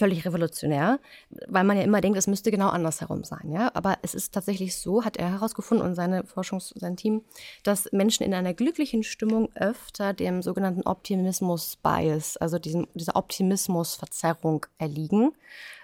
[0.00, 0.98] völlig revolutionär,
[1.46, 3.50] weil man ja immer denkt, es müsste genau andersherum sein.
[3.50, 3.70] Ja?
[3.74, 7.22] Aber es ist tatsächlich so, hat er herausgefunden und seine Forschungs-, sein Team,
[7.64, 15.32] dass Menschen in einer glücklichen Stimmung öfter dem sogenannten Optimismus-Bias, also diesem, dieser Optimismus-Verzerrung erliegen.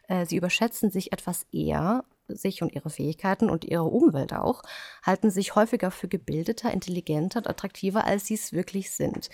[0.09, 4.63] Äh, sie überschätzen sich etwas eher sich und ihre Fähigkeiten und ihre Umwelt auch,
[5.03, 9.31] halten sich häufiger für gebildeter, intelligenter und attraktiver, als sie es wirklich sind.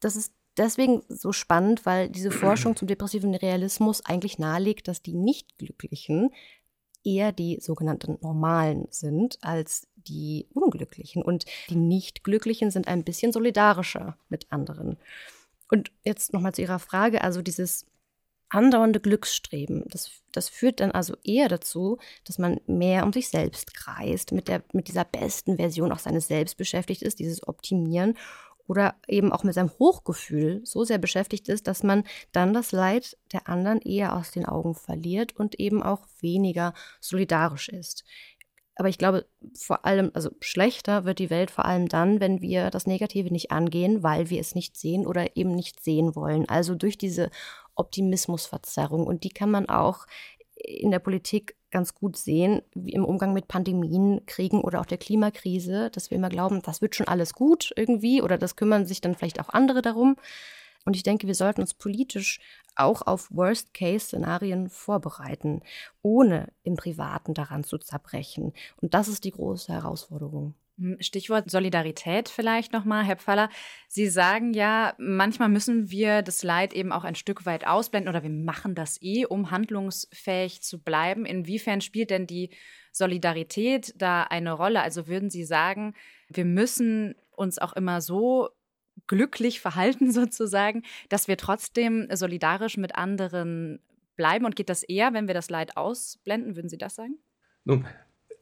[0.00, 5.14] Das ist deswegen so spannend, weil diese Forschung zum depressiven Realismus eigentlich nahelegt, dass die
[5.14, 6.30] Nichtglücklichen
[7.04, 11.22] eher die sogenannten Normalen sind als die Unglücklichen.
[11.22, 14.96] Und die Nichtglücklichen sind ein bisschen solidarischer mit anderen.
[15.70, 17.86] Und jetzt nochmal zu Ihrer Frage, also dieses
[18.54, 23.74] andauernde Glücksstreben, das, das führt dann also eher dazu, dass man mehr um sich selbst
[23.74, 28.16] kreist, mit, der, mit dieser besten Version auch seines Selbst beschäftigt ist, dieses Optimieren
[28.66, 33.18] oder eben auch mit seinem Hochgefühl so sehr beschäftigt ist, dass man dann das Leid
[33.32, 38.04] der anderen eher aus den Augen verliert und eben auch weniger solidarisch ist.
[38.76, 42.70] Aber ich glaube, vor allem, also schlechter wird die Welt vor allem dann, wenn wir
[42.70, 46.48] das Negative nicht angehen, weil wir es nicht sehen oder eben nicht sehen wollen.
[46.48, 47.30] Also durch diese
[47.76, 49.06] Optimismusverzerrung.
[49.06, 50.06] Und die kann man auch
[50.56, 54.98] in der Politik ganz gut sehen, wie im Umgang mit Pandemien, Kriegen oder auch der
[54.98, 59.00] Klimakrise, dass wir immer glauben, das wird schon alles gut irgendwie oder das kümmern sich
[59.00, 60.16] dann vielleicht auch andere darum.
[60.84, 62.40] Und ich denke, wir sollten uns politisch
[62.76, 65.62] auch auf Worst-Case-Szenarien vorbereiten,
[66.02, 68.52] ohne im Privaten daran zu zerbrechen.
[68.80, 70.54] Und das ist die große Herausforderung.
[70.76, 73.48] Hm, Stichwort Solidarität vielleicht nochmal, Herr Pfaller.
[73.88, 78.22] Sie sagen ja, manchmal müssen wir das Leid eben auch ein Stück weit ausblenden oder
[78.22, 81.26] wir machen das eh, um handlungsfähig zu bleiben.
[81.26, 82.50] Inwiefern spielt denn die
[82.90, 84.82] Solidarität da eine Rolle?
[84.82, 85.94] Also würden Sie sagen,
[86.28, 88.48] wir müssen uns auch immer so
[89.06, 93.80] glücklich verhalten sozusagen, dass wir trotzdem solidarisch mit anderen
[94.16, 94.44] bleiben?
[94.44, 96.56] Und geht das eher, wenn wir das Leid ausblenden?
[96.56, 97.18] Würden Sie das sagen?
[97.64, 97.86] Nun,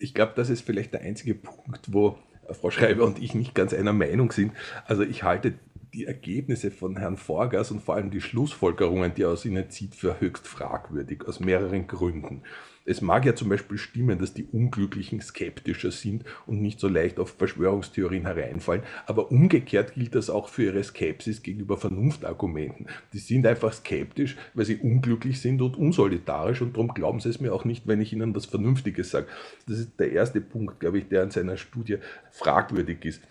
[0.02, 2.18] ich glaube, das ist vielleicht der einzige Punkt, wo
[2.50, 4.52] Frau Schreiber und ich nicht ganz einer Meinung sind.
[4.86, 5.54] Also ich halte
[5.92, 9.94] die Ergebnisse von Herrn Forgas und vor allem die Schlussfolgerungen, die er aus ihnen zieht,
[9.94, 12.42] für höchst fragwürdig, aus mehreren Gründen.
[12.84, 17.20] Es mag ja zum Beispiel stimmen, dass die Unglücklichen skeptischer sind und nicht so leicht
[17.20, 22.86] auf Verschwörungstheorien hereinfallen, aber umgekehrt gilt das auch für ihre Skepsis gegenüber Vernunftargumenten.
[23.12, 27.40] Die sind einfach skeptisch, weil sie unglücklich sind und unsolidarisch und darum glauben sie es
[27.40, 29.26] mir auch nicht, wenn ich ihnen das Vernünftige sage.
[29.68, 31.98] Das ist der erste Punkt, glaube ich, der in seiner Studie
[32.32, 33.22] fragwürdig ist.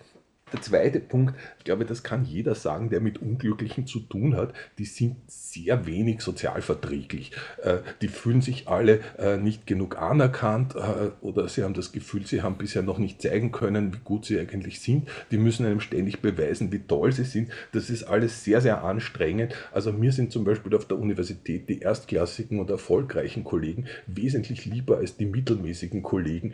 [0.54, 4.54] Der zweite Punkt, ich glaube, das kann jeder sagen, der mit Unglücklichen zu tun hat,
[4.78, 7.32] die sind sehr wenig sozialverträglich.
[7.64, 12.26] Äh, die fühlen sich alle äh, nicht genug anerkannt äh, oder sie haben das Gefühl,
[12.26, 15.08] sie haben bisher noch nicht zeigen können, wie gut sie eigentlich sind.
[15.32, 17.52] Die müssen einem ständig beweisen, wie toll sie sind.
[17.72, 19.54] Das ist alles sehr, sehr anstrengend.
[19.72, 24.98] Also mir sind zum Beispiel auf der Universität die erstklassigen und erfolgreichen Kollegen wesentlich lieber
[24.98, 26.54] als die mittelmäßigen Kollegen,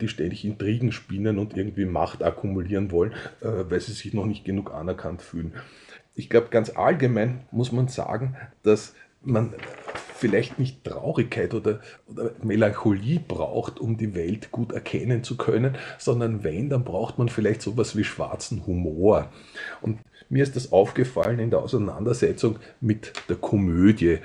[0.00, 4.72] die ständig Intrigen spinnen und irgendwie Macht akkumulieren wollen weil sie sich noch nicht genug
[4.72, 5.54] anerkannt fühlen.
[6.14, 9.54] Ich glaube, ganz allgemein muss man sagen, dass man
[10.14, 16.42] vielleicht nicht Traurigkeit oder, oder, Melancholie braucht, um die Welt gut erkennen zu können, sondern
[16.42, 19.30] wenn, dann braucht man vielleicht sowas wie schwarzen Humor.
[19.80, 24.18] Und mir ist das aufgefallen in der Auseinandersetzung mit der Komödie.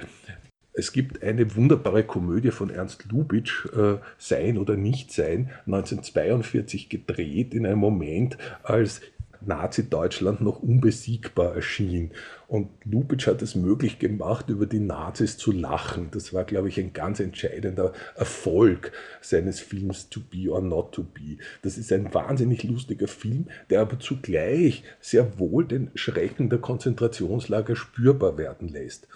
[0.74, 7.68] Es gibt eine wunderbare Komödie von Ernst Lubitsch, äh, Sein oder Nicht-Sein, 1942 gedreht in
[7.68, 9.02] einem Moment, als
[9.46, 12.12] Nazi-Deutschland noch unbesiegbar erschien.
[12.47, 16.10] Und Lubitsch hat es möglich gemacht, über die Nazis zu lachen.
[16.12, 21.03] Das war, glaube ich, ein ganz entscheidender Erfolg seines Films To Be or Not to
[21.03, 21.38] Be.
[21.62, 27.75] Das ist ein wahnsinnig lustiger Film, der aber zugleich sehr wohl den Schrecken der Konzentrationslager
[27.75, 29.08] spürbar werden lässt.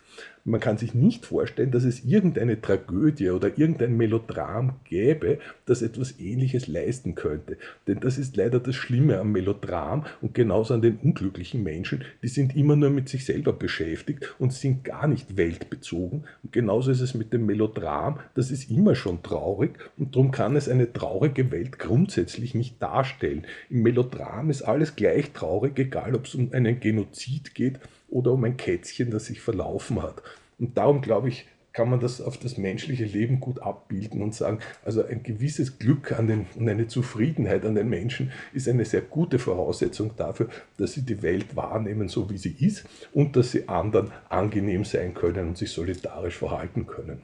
[0.48, 6.22] Man kann sich nicht vorstellen, dass es irgendeine Tragödie oder irgendein Melodram gäbe, das etwas
[6.22, 7.58] Ähnliches leisten könnte.
[7.86, 12.06] Denn das ist leider das Schlimme am Melodram und genauso an den unglücklichen Menschen.
[12.24, 16.24] Die sind immer nur mit sich selber beschäftigt und sind gar nicht weltbezogen.
[16.44, 18.20] Und genauso ist es mit dem Melodram.
[18.36, 23.46] Das ist immer schon traurig und darum kann es eine traurige Welt grundsätzlich nicht darstellen.
[23.70, 28.44] Im Melodram ist alles gleich traurig, egal ob es um einen Genozid geht oder um
[28.44, 30.22] ein Kätzchen, das sich verlaufen hat.
[30.60, 31.46] Und darum glaube ich,
[31.78, 36.12] kann man das auf das menschliche Leben gut abbilden und sagen, also ein gewisses Glück
[36.12, 40.94] an den, und eine Zufriedenheit an den Menschen ist eine sehr gute Voraussetzung dafür, dass
[40.94, 45.50] sie die Welt wahrnehmen, so wie sie ist und dass sie anderen angenehm sein können
[45.50, 47.22] und sich solidarisch verhalten können.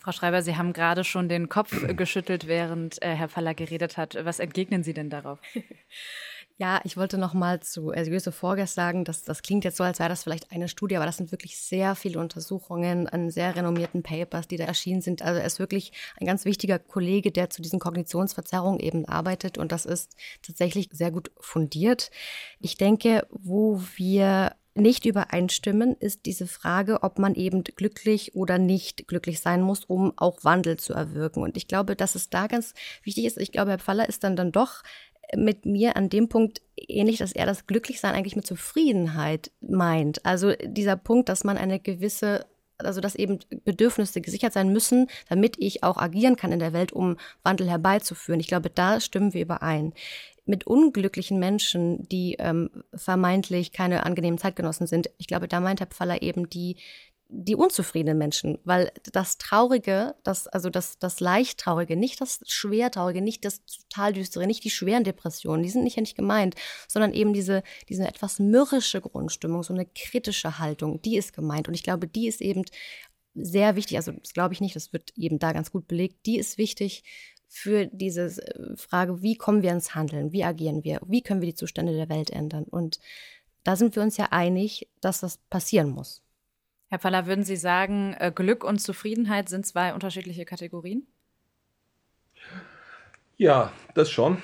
[0.00, 4.18] Frau Schreiber, Sie haben gerade schon den Kopf geschüttelt, während äh, Herr Faller geredet hat.
[4.24, 5.38] Was entgegnen Sie denn darauf?
[6.62, 9.98] Ja, ich wollte noch mal zu Erlöse Vorgäst sagen, dass das klingt jetzt so, als
[9.98, 14.04] wäre das vielleicht eine Studie, aber das sind wirklich sehr viele Untersuchungen an sehr renommierten
[14.04, 15.22] Papers, die da erschienen sind.
[15.22, 19.72] Also er ist wirklich ein ganz wichtiger Kollege, der zu diesen Kognitionsverzerrungen eben arbeitet und
[19.72, 22.12] das ist tatsächlich sehr gut fundiert.
[22.60, 29.06] Ich denke, wo wir nicht übereinstimmen, ist diese Frage, ob man eben glücklich oder nicht
[29.08, 31.42] glücklich sein muss, um auch Wandel zu erwirken.
[31.42, 32.72] Und ich glaube, dass es da ganz
[33.02, 33.36] wichtig ist.
[33.36, 34.82] Ich glaube, Herr Pfaller ist dann dann doch
[35.36, 40.24] mit mir an dem Punkt ähnlich, dass er das Glücklichsein eigentlich mit Zufriedenheit meint.
[40.24, 42.46] Also dieser Punkt, dass man eine gewisse
[42.78, 46.92] also dass eben Bedürfnisse gesichert sein müssen, damit ich auch agieren kann in der Welt,
[46.92, 48.40] um Wandel herbeizuführen.
[48.40, 49.92] Ich glaube, da stimmen wir überein.
[50.44, 55.86] Mit unglücklichen Menschen, die ähm, vermeintlich keine angenehmen Zeitgenossen sind, ich glaube, da meint Herr
[55.86, 56.76] Pfaller eben die,
[57.34, 62.90] die unzufriedenen Menschen, weil das Traurige, das, also das, das leicht Traurige, nicht das schwer
[62.90, 66.56] Traurige, nicht das total Düstere, nicht die schweren Depressionen, die sind nicht ja nicht gemeint,
[66.88, 71.68] sondern eben diese, diese etwas mürrische Grundstimmung, so eine kritische Haltung, die ist gemeint.
[71.68, 72.64] Und ich glaube, die ist eben
[73.34, 76.38] sehr wichtig, also das glaube ich nicht, das wird eben da ganz gut belegt, die
[76.38, 77.02] ist wichtig
[77.48, 81.48] für diese äh, Frage, wie kommen wir ins Handeln, wie agieren wir, wie können wir
[81.48, 82.64] die Zustände der Welt ändern.
[82.64, 83.00] Und
[83.64, 86.22] da sind wir uns ja einig, dass das passieren muss.
[86.92, 91.06] Herr Pfaller, würden Sie sagen, äh, Glück und Zufriedenheit sind zwei unterschiedliche Kategorien?
[93.38, 94.42] Ja, das schon.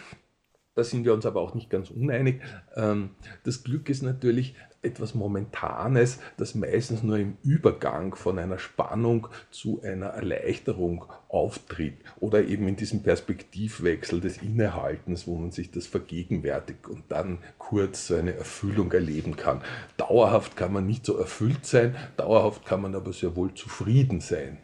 [0.79, 2.41] Da sind wir uns aber auch nicht ganz uneinig.
[2.77, 3.11] Ähm,
[3.43, 9.83] das Glück ist natürlich etwas Momentanes, das meistens nur im Übergang von einer Spannung zu
[9.83, 16.87] einer Erleichterung auftritt oder eben in diesem Perspektivwechsel des Innehaltens, wo man sich das vergegenwärtigt
[16.87, 19.63] und dann kurz so eine Erfüllung erleben kann.
[19.97, 24.59] Dauerhaft kann man nicht so erfüllt sein, dauerhaft kann man aber sehr wohl zufrieden sein.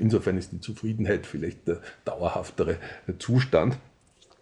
[0.00, 2.78] Insofern ist die Zufriedenheit vielleicht der dauerhaftere
[3.20, 3.78] Zustand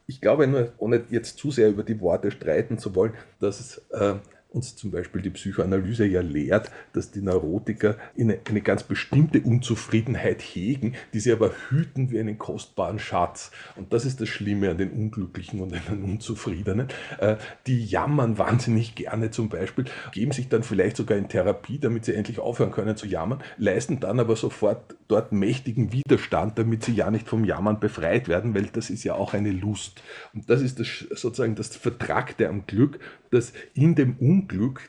[0.07, 4.15] ich glaube nur, ohne jetzt zu sehr über die Worte streiten zu wollen, dass äh,
[4.55, 10.95] uns zum Beispiel die Psychoanalyse ja lehrt, dass die Neurotiker eine, ganz bestimmte Unzufriedenheit hegen,
[11.13, 13.51] die sie aber hüten wie einen kostbaren Schatz.
[13.77, 16.89] Und das ist das Schlimme an den Unglücklichen und an den Unzufriedenen.
[17.19, 17.37] Äh,
[17.67, 22.15] die jammern wahnsinnig gerne zum Beispiel, geben sich dann vielleicht sogar in Therapie, damit sie
[22.15, 27.11] endlich aufhören können zu jammern, leisten dann aber sofort dort mächtigen Widerstand, damit sie ja
[27.11, 30.03] nicht vom Jammern befreit werden, weil das ist ja auch eine Lust.
[30.33, 32.99] Und das ist das, sozusagen das Vertragte am Glück,
[33.31, 34.42] dass in dem Unglück,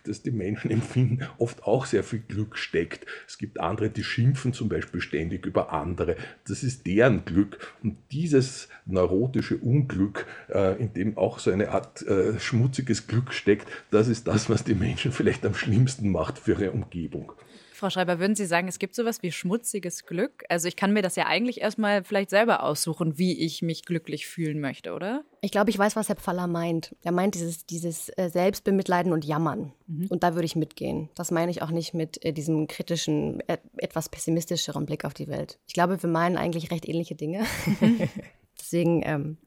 [0.06, 3.06] das die Menschen empfinden, oft auch sehr viel Glück steckt.
[3.28, 6.16] Es gibt andere, die schimpfen zum Beispiel ständig über andere.
[6.48, 7.76] Das ist deren Glück.
[7.84, 13.68] Und dieses neurotische Unglück, äh, in dem auch so eine Art äh, schmutziges Glück steckt,
[13.92, 17.34] das ist das, was die Menschen vielleicht am schlimmsten macht für ihre Umgebung.
[17.84, 20.46] Frau Schreiber, würden Sie sagen, es gibt sowas wie schmutziges Glück?
[20.48, 24.26] Also ich kann mir das ja eigentlich erstmal vielleicht selber aussuchen, wie ich mich glücklich
[24.26, 25.26] fühlen möchte, oder?
[25.42, 26.96] Ich glaube, ich weiß, was Herr Pfaller meint.
[27.04, 29.74] Er meint dieses, dieses äh, Selbstbemitleiden und Jammern.
[29.88, 30.08] Mhm.
[30.08, 31.10] Und da würde ich mitgehen.
[31.16, 35.28] Das meine ich auch nicht mit äh, diesem kritischen, äh, etwas pessimistischeren Blick auf die
[35.28, 35.60] Welt.
[35.68, 37.44] Ich glaube, wir meinen eigentlich recht ähnliche Dinge.
[38.58, 39.38] Deswegen ähm,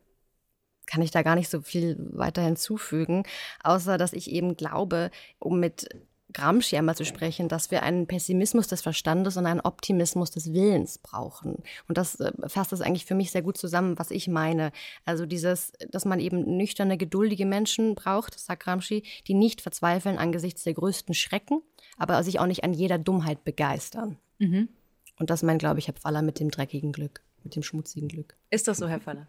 [0.84, 3.22] kann ich da gar nicht so viel weiter hinzufügen,
[3.64, 5.88] außer dass ich eben glaube, um mit
[6.36, 10.98] Gramsci einmal zu sprechen, dass wir einen Pessimismus des Verstandes und einen Optimismus des Willens
[10.98, 11.62] brauchen.
[11.88, 14.70] Und das äh, fasst das eigentlich für mich sehr gut zusammen, was ich meine.
[15.06, 20.62] Also dieses, dass man eben nüchterne, geduldige Menschen braucht, sagt Gramsci, die nicht verzweifeln angesichts
[20.64, 21.62] der größten Schrecken,
[21.96, 24.18] aber sich auch nicht an jeder Dummheit begeistern.
[24.38, 24.68] Mhm.
[25.18, 28.36] Und das meint, glaube ich, Herr Pfaller mit dem dreckigen Glück, mit dem schmutzigen Glück.
[28.50, 29.26] Ist das so, Herr Pfaller?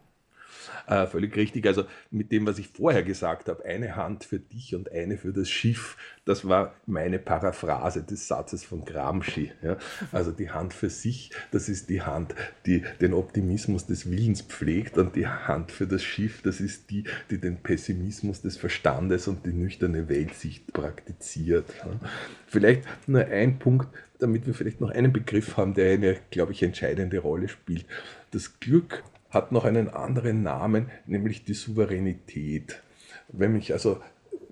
[0.87, 1.65] Äh, völlig richtig.
[1.65, 5.33] Also mit dem, was ich vorher gesagt habe, eine Hand für dich und eine für
[5.33, 9.51] das Schiff, das war meine Paraphrase des Satzes von Gramsci.
[9.61, 9.77] Ja?
[10.11, 14.97] Also die Hand für sich, das ist die Hand, die den Optimismus des Willens pflegt
[14.97, 19.45] und die Hand für das Schiff, das ist die, die den Pessimismus des Verstandes und
[19.45, 21.65] die nüchterne Weltsicht praktiziert.
[21.79, 22.09] Ja?
[22.47, 23.87] Vielleicht nur ein Punkt,
[24.19, 27.85] damit wir vielleicht noch einen Begriff haben, der eine, glaube ich, entscheidende Rolle spielt.
[28.31, 32.81] Das Glück hat noch einen anderen Namen, nämlich die Souveränität.
[33.27, 33.99] Wenn ich also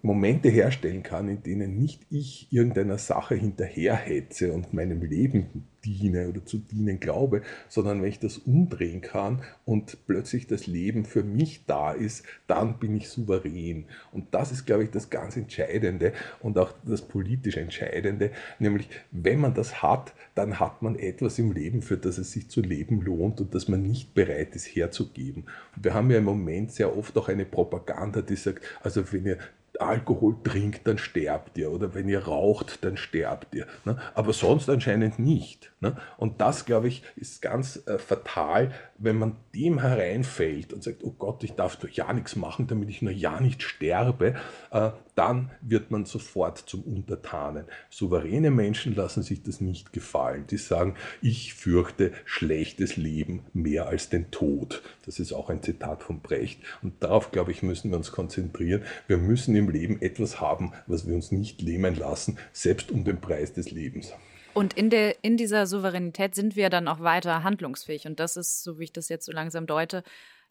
[0.01, 6.45] Momente herstellen kann, in denen nicht ich irgendeiner Sache hinterherhetze und meinem Leben diene oder
[6.45, 11.65] zu dienen glaube, sondern wenn ich das umdrehen kann und plötzlich das Leben für mich
[11.65, 13.85] da ist, dann bin ich souverän.
[14.11, 19.39] Und das ist, glaube ich, das ganz Entscheidende und auch das politisch Entscheidende, nämlich wenn
[19.39, 23.01] man das hat, dann hat man etwas im Leben, für das es sich zu leben
[23.01, 25.45] lohnt und das man nicht bereit ist herzugeben.
[25.75, 29.25] Und wir haben ja im Moment sehr oft auch eine Propaganda, die sagt, also wenn
[29.25, 29.37] ihr
[29.81, 31.71] Alkohol trinkt, dann sterbt ihr.
[31.71, 33.67] Oder wenn ihr raucht, dann sterbt ihr.
[33.83, 33.97] Ne?
[34.13, 35.71] Aber sonst anscheinend nicht.
[35.79, 35.97] Ne?
[36.17, 41.11] Und das, glaube ich, ist ganz äh, fatal, wenn man dem hereinfällt und sagt, oh
[41.11, 44.35] Gott, ich darf doch ja nichts machen, damit ich nur ja nicht sterbe,
[44.71, 47.65] äh, dann wird man sofort zum Untertanen.
[47.89, 50.45] Souveräne Menschen lassen sich das nicht gefallen.
[50.49, 54.81] Die sagen, ich fürchte schlechtes Leben mehr als den Tod.
[55.05, 56.61] Das ist auch ein Zitat von Brecht.
[56.81, 58.83] Und darauf, glaube ich, müssen wir uns konzentrieren.
[59.07, 63.19] Wir müssen im Leben etwas haben, was wir uns nicht lähmen lassen, selbst um den
[63.19, 64.13] Preis des Lebens.
[64.55, 68.07] Und in, der, in dieser Souveränität sind wir dann auch weiter handlungsfähig.
[68.07, 70.01] Und das ist, so wie ich das jetzt so langsam deute,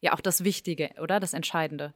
[0.03, 1.21] ja auch das Wichtige, oder?
[1.21, 1.95] Das Entscheidende.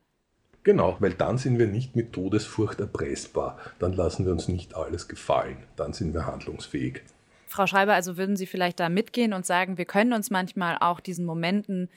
[0.62, 3.58] Genau, weil dann sind wir nicht mit Todesfurcht erpressbar.
[3.78, 5.58] Dann lassen wir uns nicht alles gefallen.
[5.76, 7.02] Dann sind wir handlungsfähig.
[7.46, 11.00] Frau Schreiber, also würden Sie vielleicht da mitgehen und sagen, wir können uns manchmal auch
[11.00, 11.90] diesen Momenten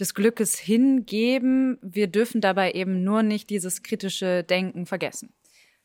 [0.00, 1.78] des Glückes hingeben.
[1.82, 5.34] Wir dürfen dabei eben nur nicht dieses kritische Denken vergessen.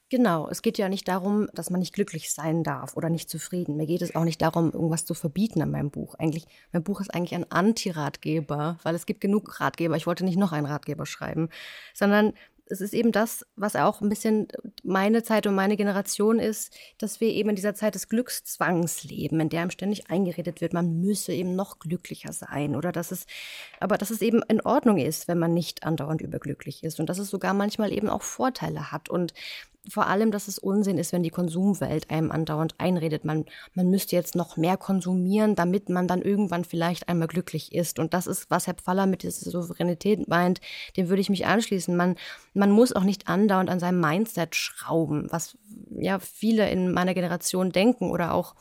[0.10, 3.78] Genau, es geht ja nicht darum, dass man nicht glücklich sein darf oder nicht zufrieden.
[3.78, 6.14] Mir geht es auch nicht darum, irgendwas zu verbieten an meinem Buch.
[6.20, 9.96] Eigentlich, mein Buch ist eigentlich ein Anti-Ratgeber, weil es gibt genug Ratgeber.
[9.96, 11.50] Ich wollte nicht noch einen Ratgeber schreiben,
[11.96, 12.34] sondern
[12.68, 14.48] es ist eben das, was auch ein bisschen
[14.84, 19.40] meine Zeit und meine Generation ist, dass wir eben in dieser Zeit des Glückszwangs leben,
[19.40, 23.26] in der einem ständig eingeredet wird, man müsse eben noch glücklicher sein oder dass es,
[23.80, 27.20] aber dass es eben in Ordnung ist, wenn man nicht andauernd überglücklich ist und dass
[27.20, 29.34] es sogar manchmal eben auch Vorteile hat und
[29.90, 34.16] vor allem, dass es Unsinn ist, wenn die Konsumwelt einem andauernd einredet, man, man müsste
[34.16, 38.00] jetzt noch mehr konsumieren, damit man dann irgendwann vielleicht einmal glücklich ist.
[38.00, 40.62] Und das ist, was Herr Pfaller mit dieser Souveränität meint,
[40.96, 41.96] dem würde ich mich anschließen.
[41.96, 42.16] Man,
[42.54, 45.58] man muss auch nicht andauernd an seinem Mindset schrauben, was
[45.98, 48.56] ja viele in meiner Generation denken oder auch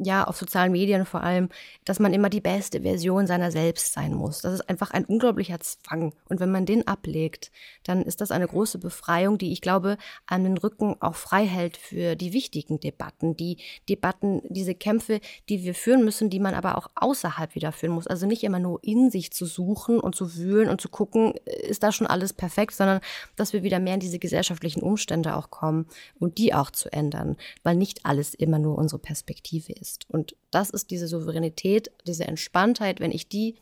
[0.00, 1.48] ja, auf sozialen Medien vor allem,
[1.84, 4.42] dass man immer die beste Version seiner selbst sein muss.
[4.42, 6.14] Das ist einfach ein unglaublicher Zwang.
[6.28, 7.50] Und wenn man den ablegt,
[7.84, 9.96] dann ist das eine große Befreiung, die ich glaube,
[10.26, 15.62] an den Rücken auch frei hält für die wichtigen Debatten, die Debatten, diese Kämpfe, die
[15.64, 18.06] wir führen müssen, die man aber auch außerhalb wieder führen muss.
[18.06, 21.82] Also nicht immer nur in sich zu suchen und zu wühlen und zu gucken, ist
[21.82, 23.00] da schon alles perfekt, sondern
[23.36, 25.86] dass wir wieder mehr in diese gesellschaftlichen Umstände auch kommen
[26.18, 30.08] und die auch zu ändern, weil nicht alles immer nur unsere Perspektive ist ist.
[30.10, 33.56] Und das ist diese Souveränität, diese Entspanntheit, wenn ich die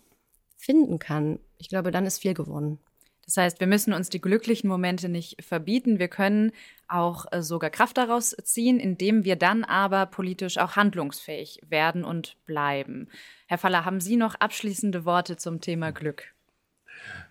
[0.57, 2.79] finden kann, ich glaube, dann ist viel gewonnen.
[3.25, 5.99] Das heißt, wir müssen uns die glücklichen Momente nicht verbieten.
[5.99, 6.53] Wir können
[6.87, 12.37] auch äh, sogar Kraft daraus ziehen, indem wir dann aber politisch auch handlungsfähig werden und
[12.47, 13.09] bleiben.
[13.49, 16.36] Herr Faller, haben Sie noch abschließende Worte zum Thema Glück?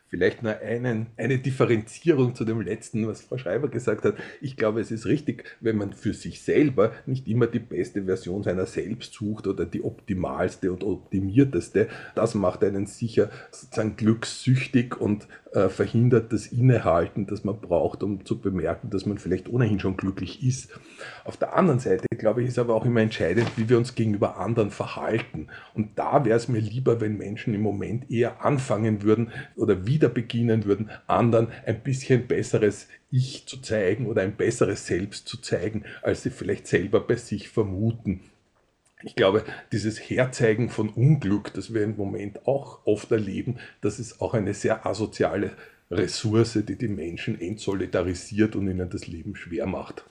[0.07, 4.15] Vielleicht nur einen, eine Differenzierung zu dem letzten, was Frau Schreiber gesagt hat.
[4.39, 8.43] Ich glaube, es ist richtig, wenn man für sich selber nicht immer die beste Version
[8.43, 11.87] seiner selbst sucht oder die optimalste und optimierteste.
[12.13, 18.25] Das macht einen sicher sozusagen glückssüchtig und äh, verhindert das Innehalten, das man braucht, um
[18.25, 20.69] zu bemerken, dass man vielleicht ohnehin schon glücklich ist.
[21.23, 24.37] Auf der anderen Seite, glaube ich, ist aber auch immer entscheidend, wie wir uns gegenüber
[24.37, 25.47] anderen verhalten.
[25.73, 30.09] Und da wäre es mir lieber, wenn Menschen im Moment eher anfangen würden oder wieder
[30.09, 35.85] beginnen würden, anderen ein bisschen besseres Ich zu zeigen oder ein besseres Selbst zu zeigen,
[36.01, 38.21] als sie vielleicht selber bei sich vermuten.
[39.05, 44.19] Ich glaube, dieses Herzeigen von Unglück, das wir im Moment auch oft erleben, das ist
[44.19, 45.51] auch eine sehr asoziale
[45.91, 50.05] Ressource, die die Menschen entsolidarisiert und ihnen das Leben schwer macht.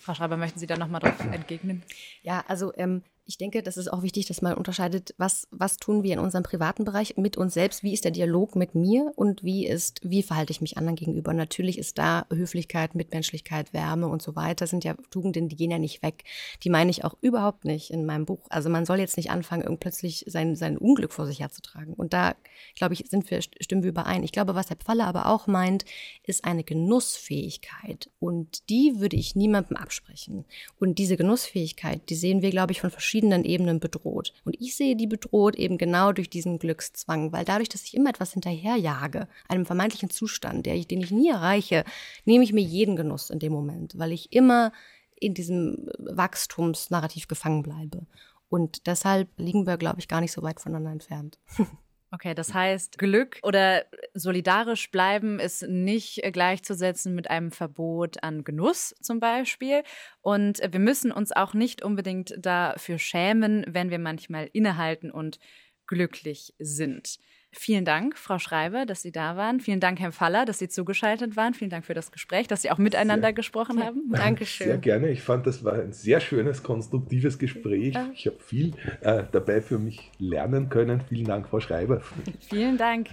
[0.00, 1.82] Frau Schreiber, möchten Sie da nochmal drauf entgegnen?
[2.22, 6.02] Ja, also ähm, ich denke, das ist auch wichtig, dass man unterscheidet, was, was tun
[6.02, 9.44] wir in unserem privaten Bereich mit uns selbst, wie ist der Dialog mit mir und
[9.44, 11.32] wie ist, wie verhalte ich mich anderen gegenüber.
[11.32, 15.78] Natürlich ist da Höflichkeit, Mitmenschlichkeit, Wärme und so weiter, sind ja Tugenden, die gehen ja
[15.78, 16.24] nicht weg.
[16.64, 18.46] Die meine ich auch überhaupt nicht in meinem Buch.
[18.50, 21.94] Also man soll jetzt nicht anfangen, plötzlich sein, sein Unglück vor sich herzutragen.
[21.94, 22.34] Und da,
[22.74, 24.24] glaube ich, sind wir, stimmen wir überein.
[24.24, 25.84] Ich glaube, was Herr Pfaller aber auch meint,
[26.24, 28.10] ist eine Genussfähigkeit.
[28.18, 30.44] Und die würde ich niemandem absprechen.
[30.80, 34.32] Und diese Genussfähigkeit, die sehen wir, glaube ich, von verschiedenen verschiedenen Ebenen bedroht.
[34.46, 38.08] Und ich sehe die bedroht eben genau durch diesen Glückszwang, weil dadurch, dass ich immer
[38.08, 41.84] etwas hinterherjage, einem vermeintlichen Zustand, der ich, den ich nie erreiche,
[42.24, 44.72] nehme ich mir jeden Genuss in dem Moment, weil ich immer
[45.14, 48.06] in diesem Wachstumsnarrativ gefangen bleibe.
[48.48, 51.38] Und deshalb liegen wir, glaube ich, gar nicht so weit voneinander entfernt.
[52.14, 58.94] Okay, das heißt, Glück oder solidarisch bleiben ist nicht gleichzusetzen mit einem Verbot an Genuss
[59.00, 59.82] zum Beispiel.
[60.20, 65.38] Und wir müssen uns auch nicht unbedingt dafür schämen, wenn wir manchmal innehalten und
[65.86, 67.18] glücklich sind.
[67.54, 69.60] Vielen Dank, Frau Schreiber, dass Sie da waren.
[69.60, 71.52] Vielen Dank, Herr Faller, dass Sie zugeschaltet waren.
[71.52, 74.04] Vielen Dank für das Gespräch, dass Sie auch miteinander sehr, gesprochen haben.
[74.10, 74.68] Dankeschön.
[74.68, 75.10] Sehr gerne.
[75.10, 77.94] Ich fand, das war ein sehr schönes, konstruktives Gespräch.
[78.14, 78.72] Ich habe viel
[79.02, 81.02] äh, dabei für mich lernen können.
[81.08, 82.00] Vielen Dank, Frau Schreiber.
[82.40, 83.08] Vielen Dank.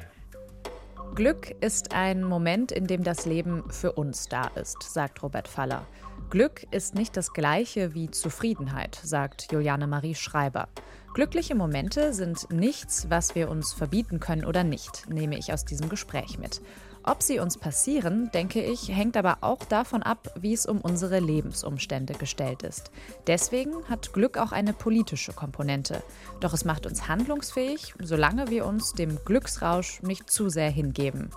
[1.16, 5.86] Glück ist ein Moment, in dem das Leben für uns da ist, sagt Robert Faller.
[6.30, 10.70] Glück ist nicht das gleiche wie Zufriedenheit, sagt Juliane Marie Schreiber.
[11.14, 15.90] Glückliche Momente sind nichts, was wir uns verbieten können oder nicht, nehme ich aus diesem
[15.90, 16.62] Gespräch mit.
[17.04, 21.20] Ob sie uns passieren, denke ich, hängt aber auch davon ab, wie es um unsere
[21.20, 22.92] Lebensumstände gestellt ist.
[23.26, 26.04] Deswegen hat Glück auch eine politische Komponente.
[26.40, 31.32] Doch es macht uns handlungsfähig, solange wir uns dem Glücksrausch nicht zu sehr hingeben.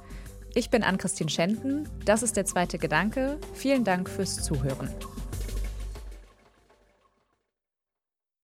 [0.55, 3.39] Ich bin Ann-Christine Schenten, das ist der zweite Gedanke.
[3.55, 4.91] Vielen Dank fürs Zuhören.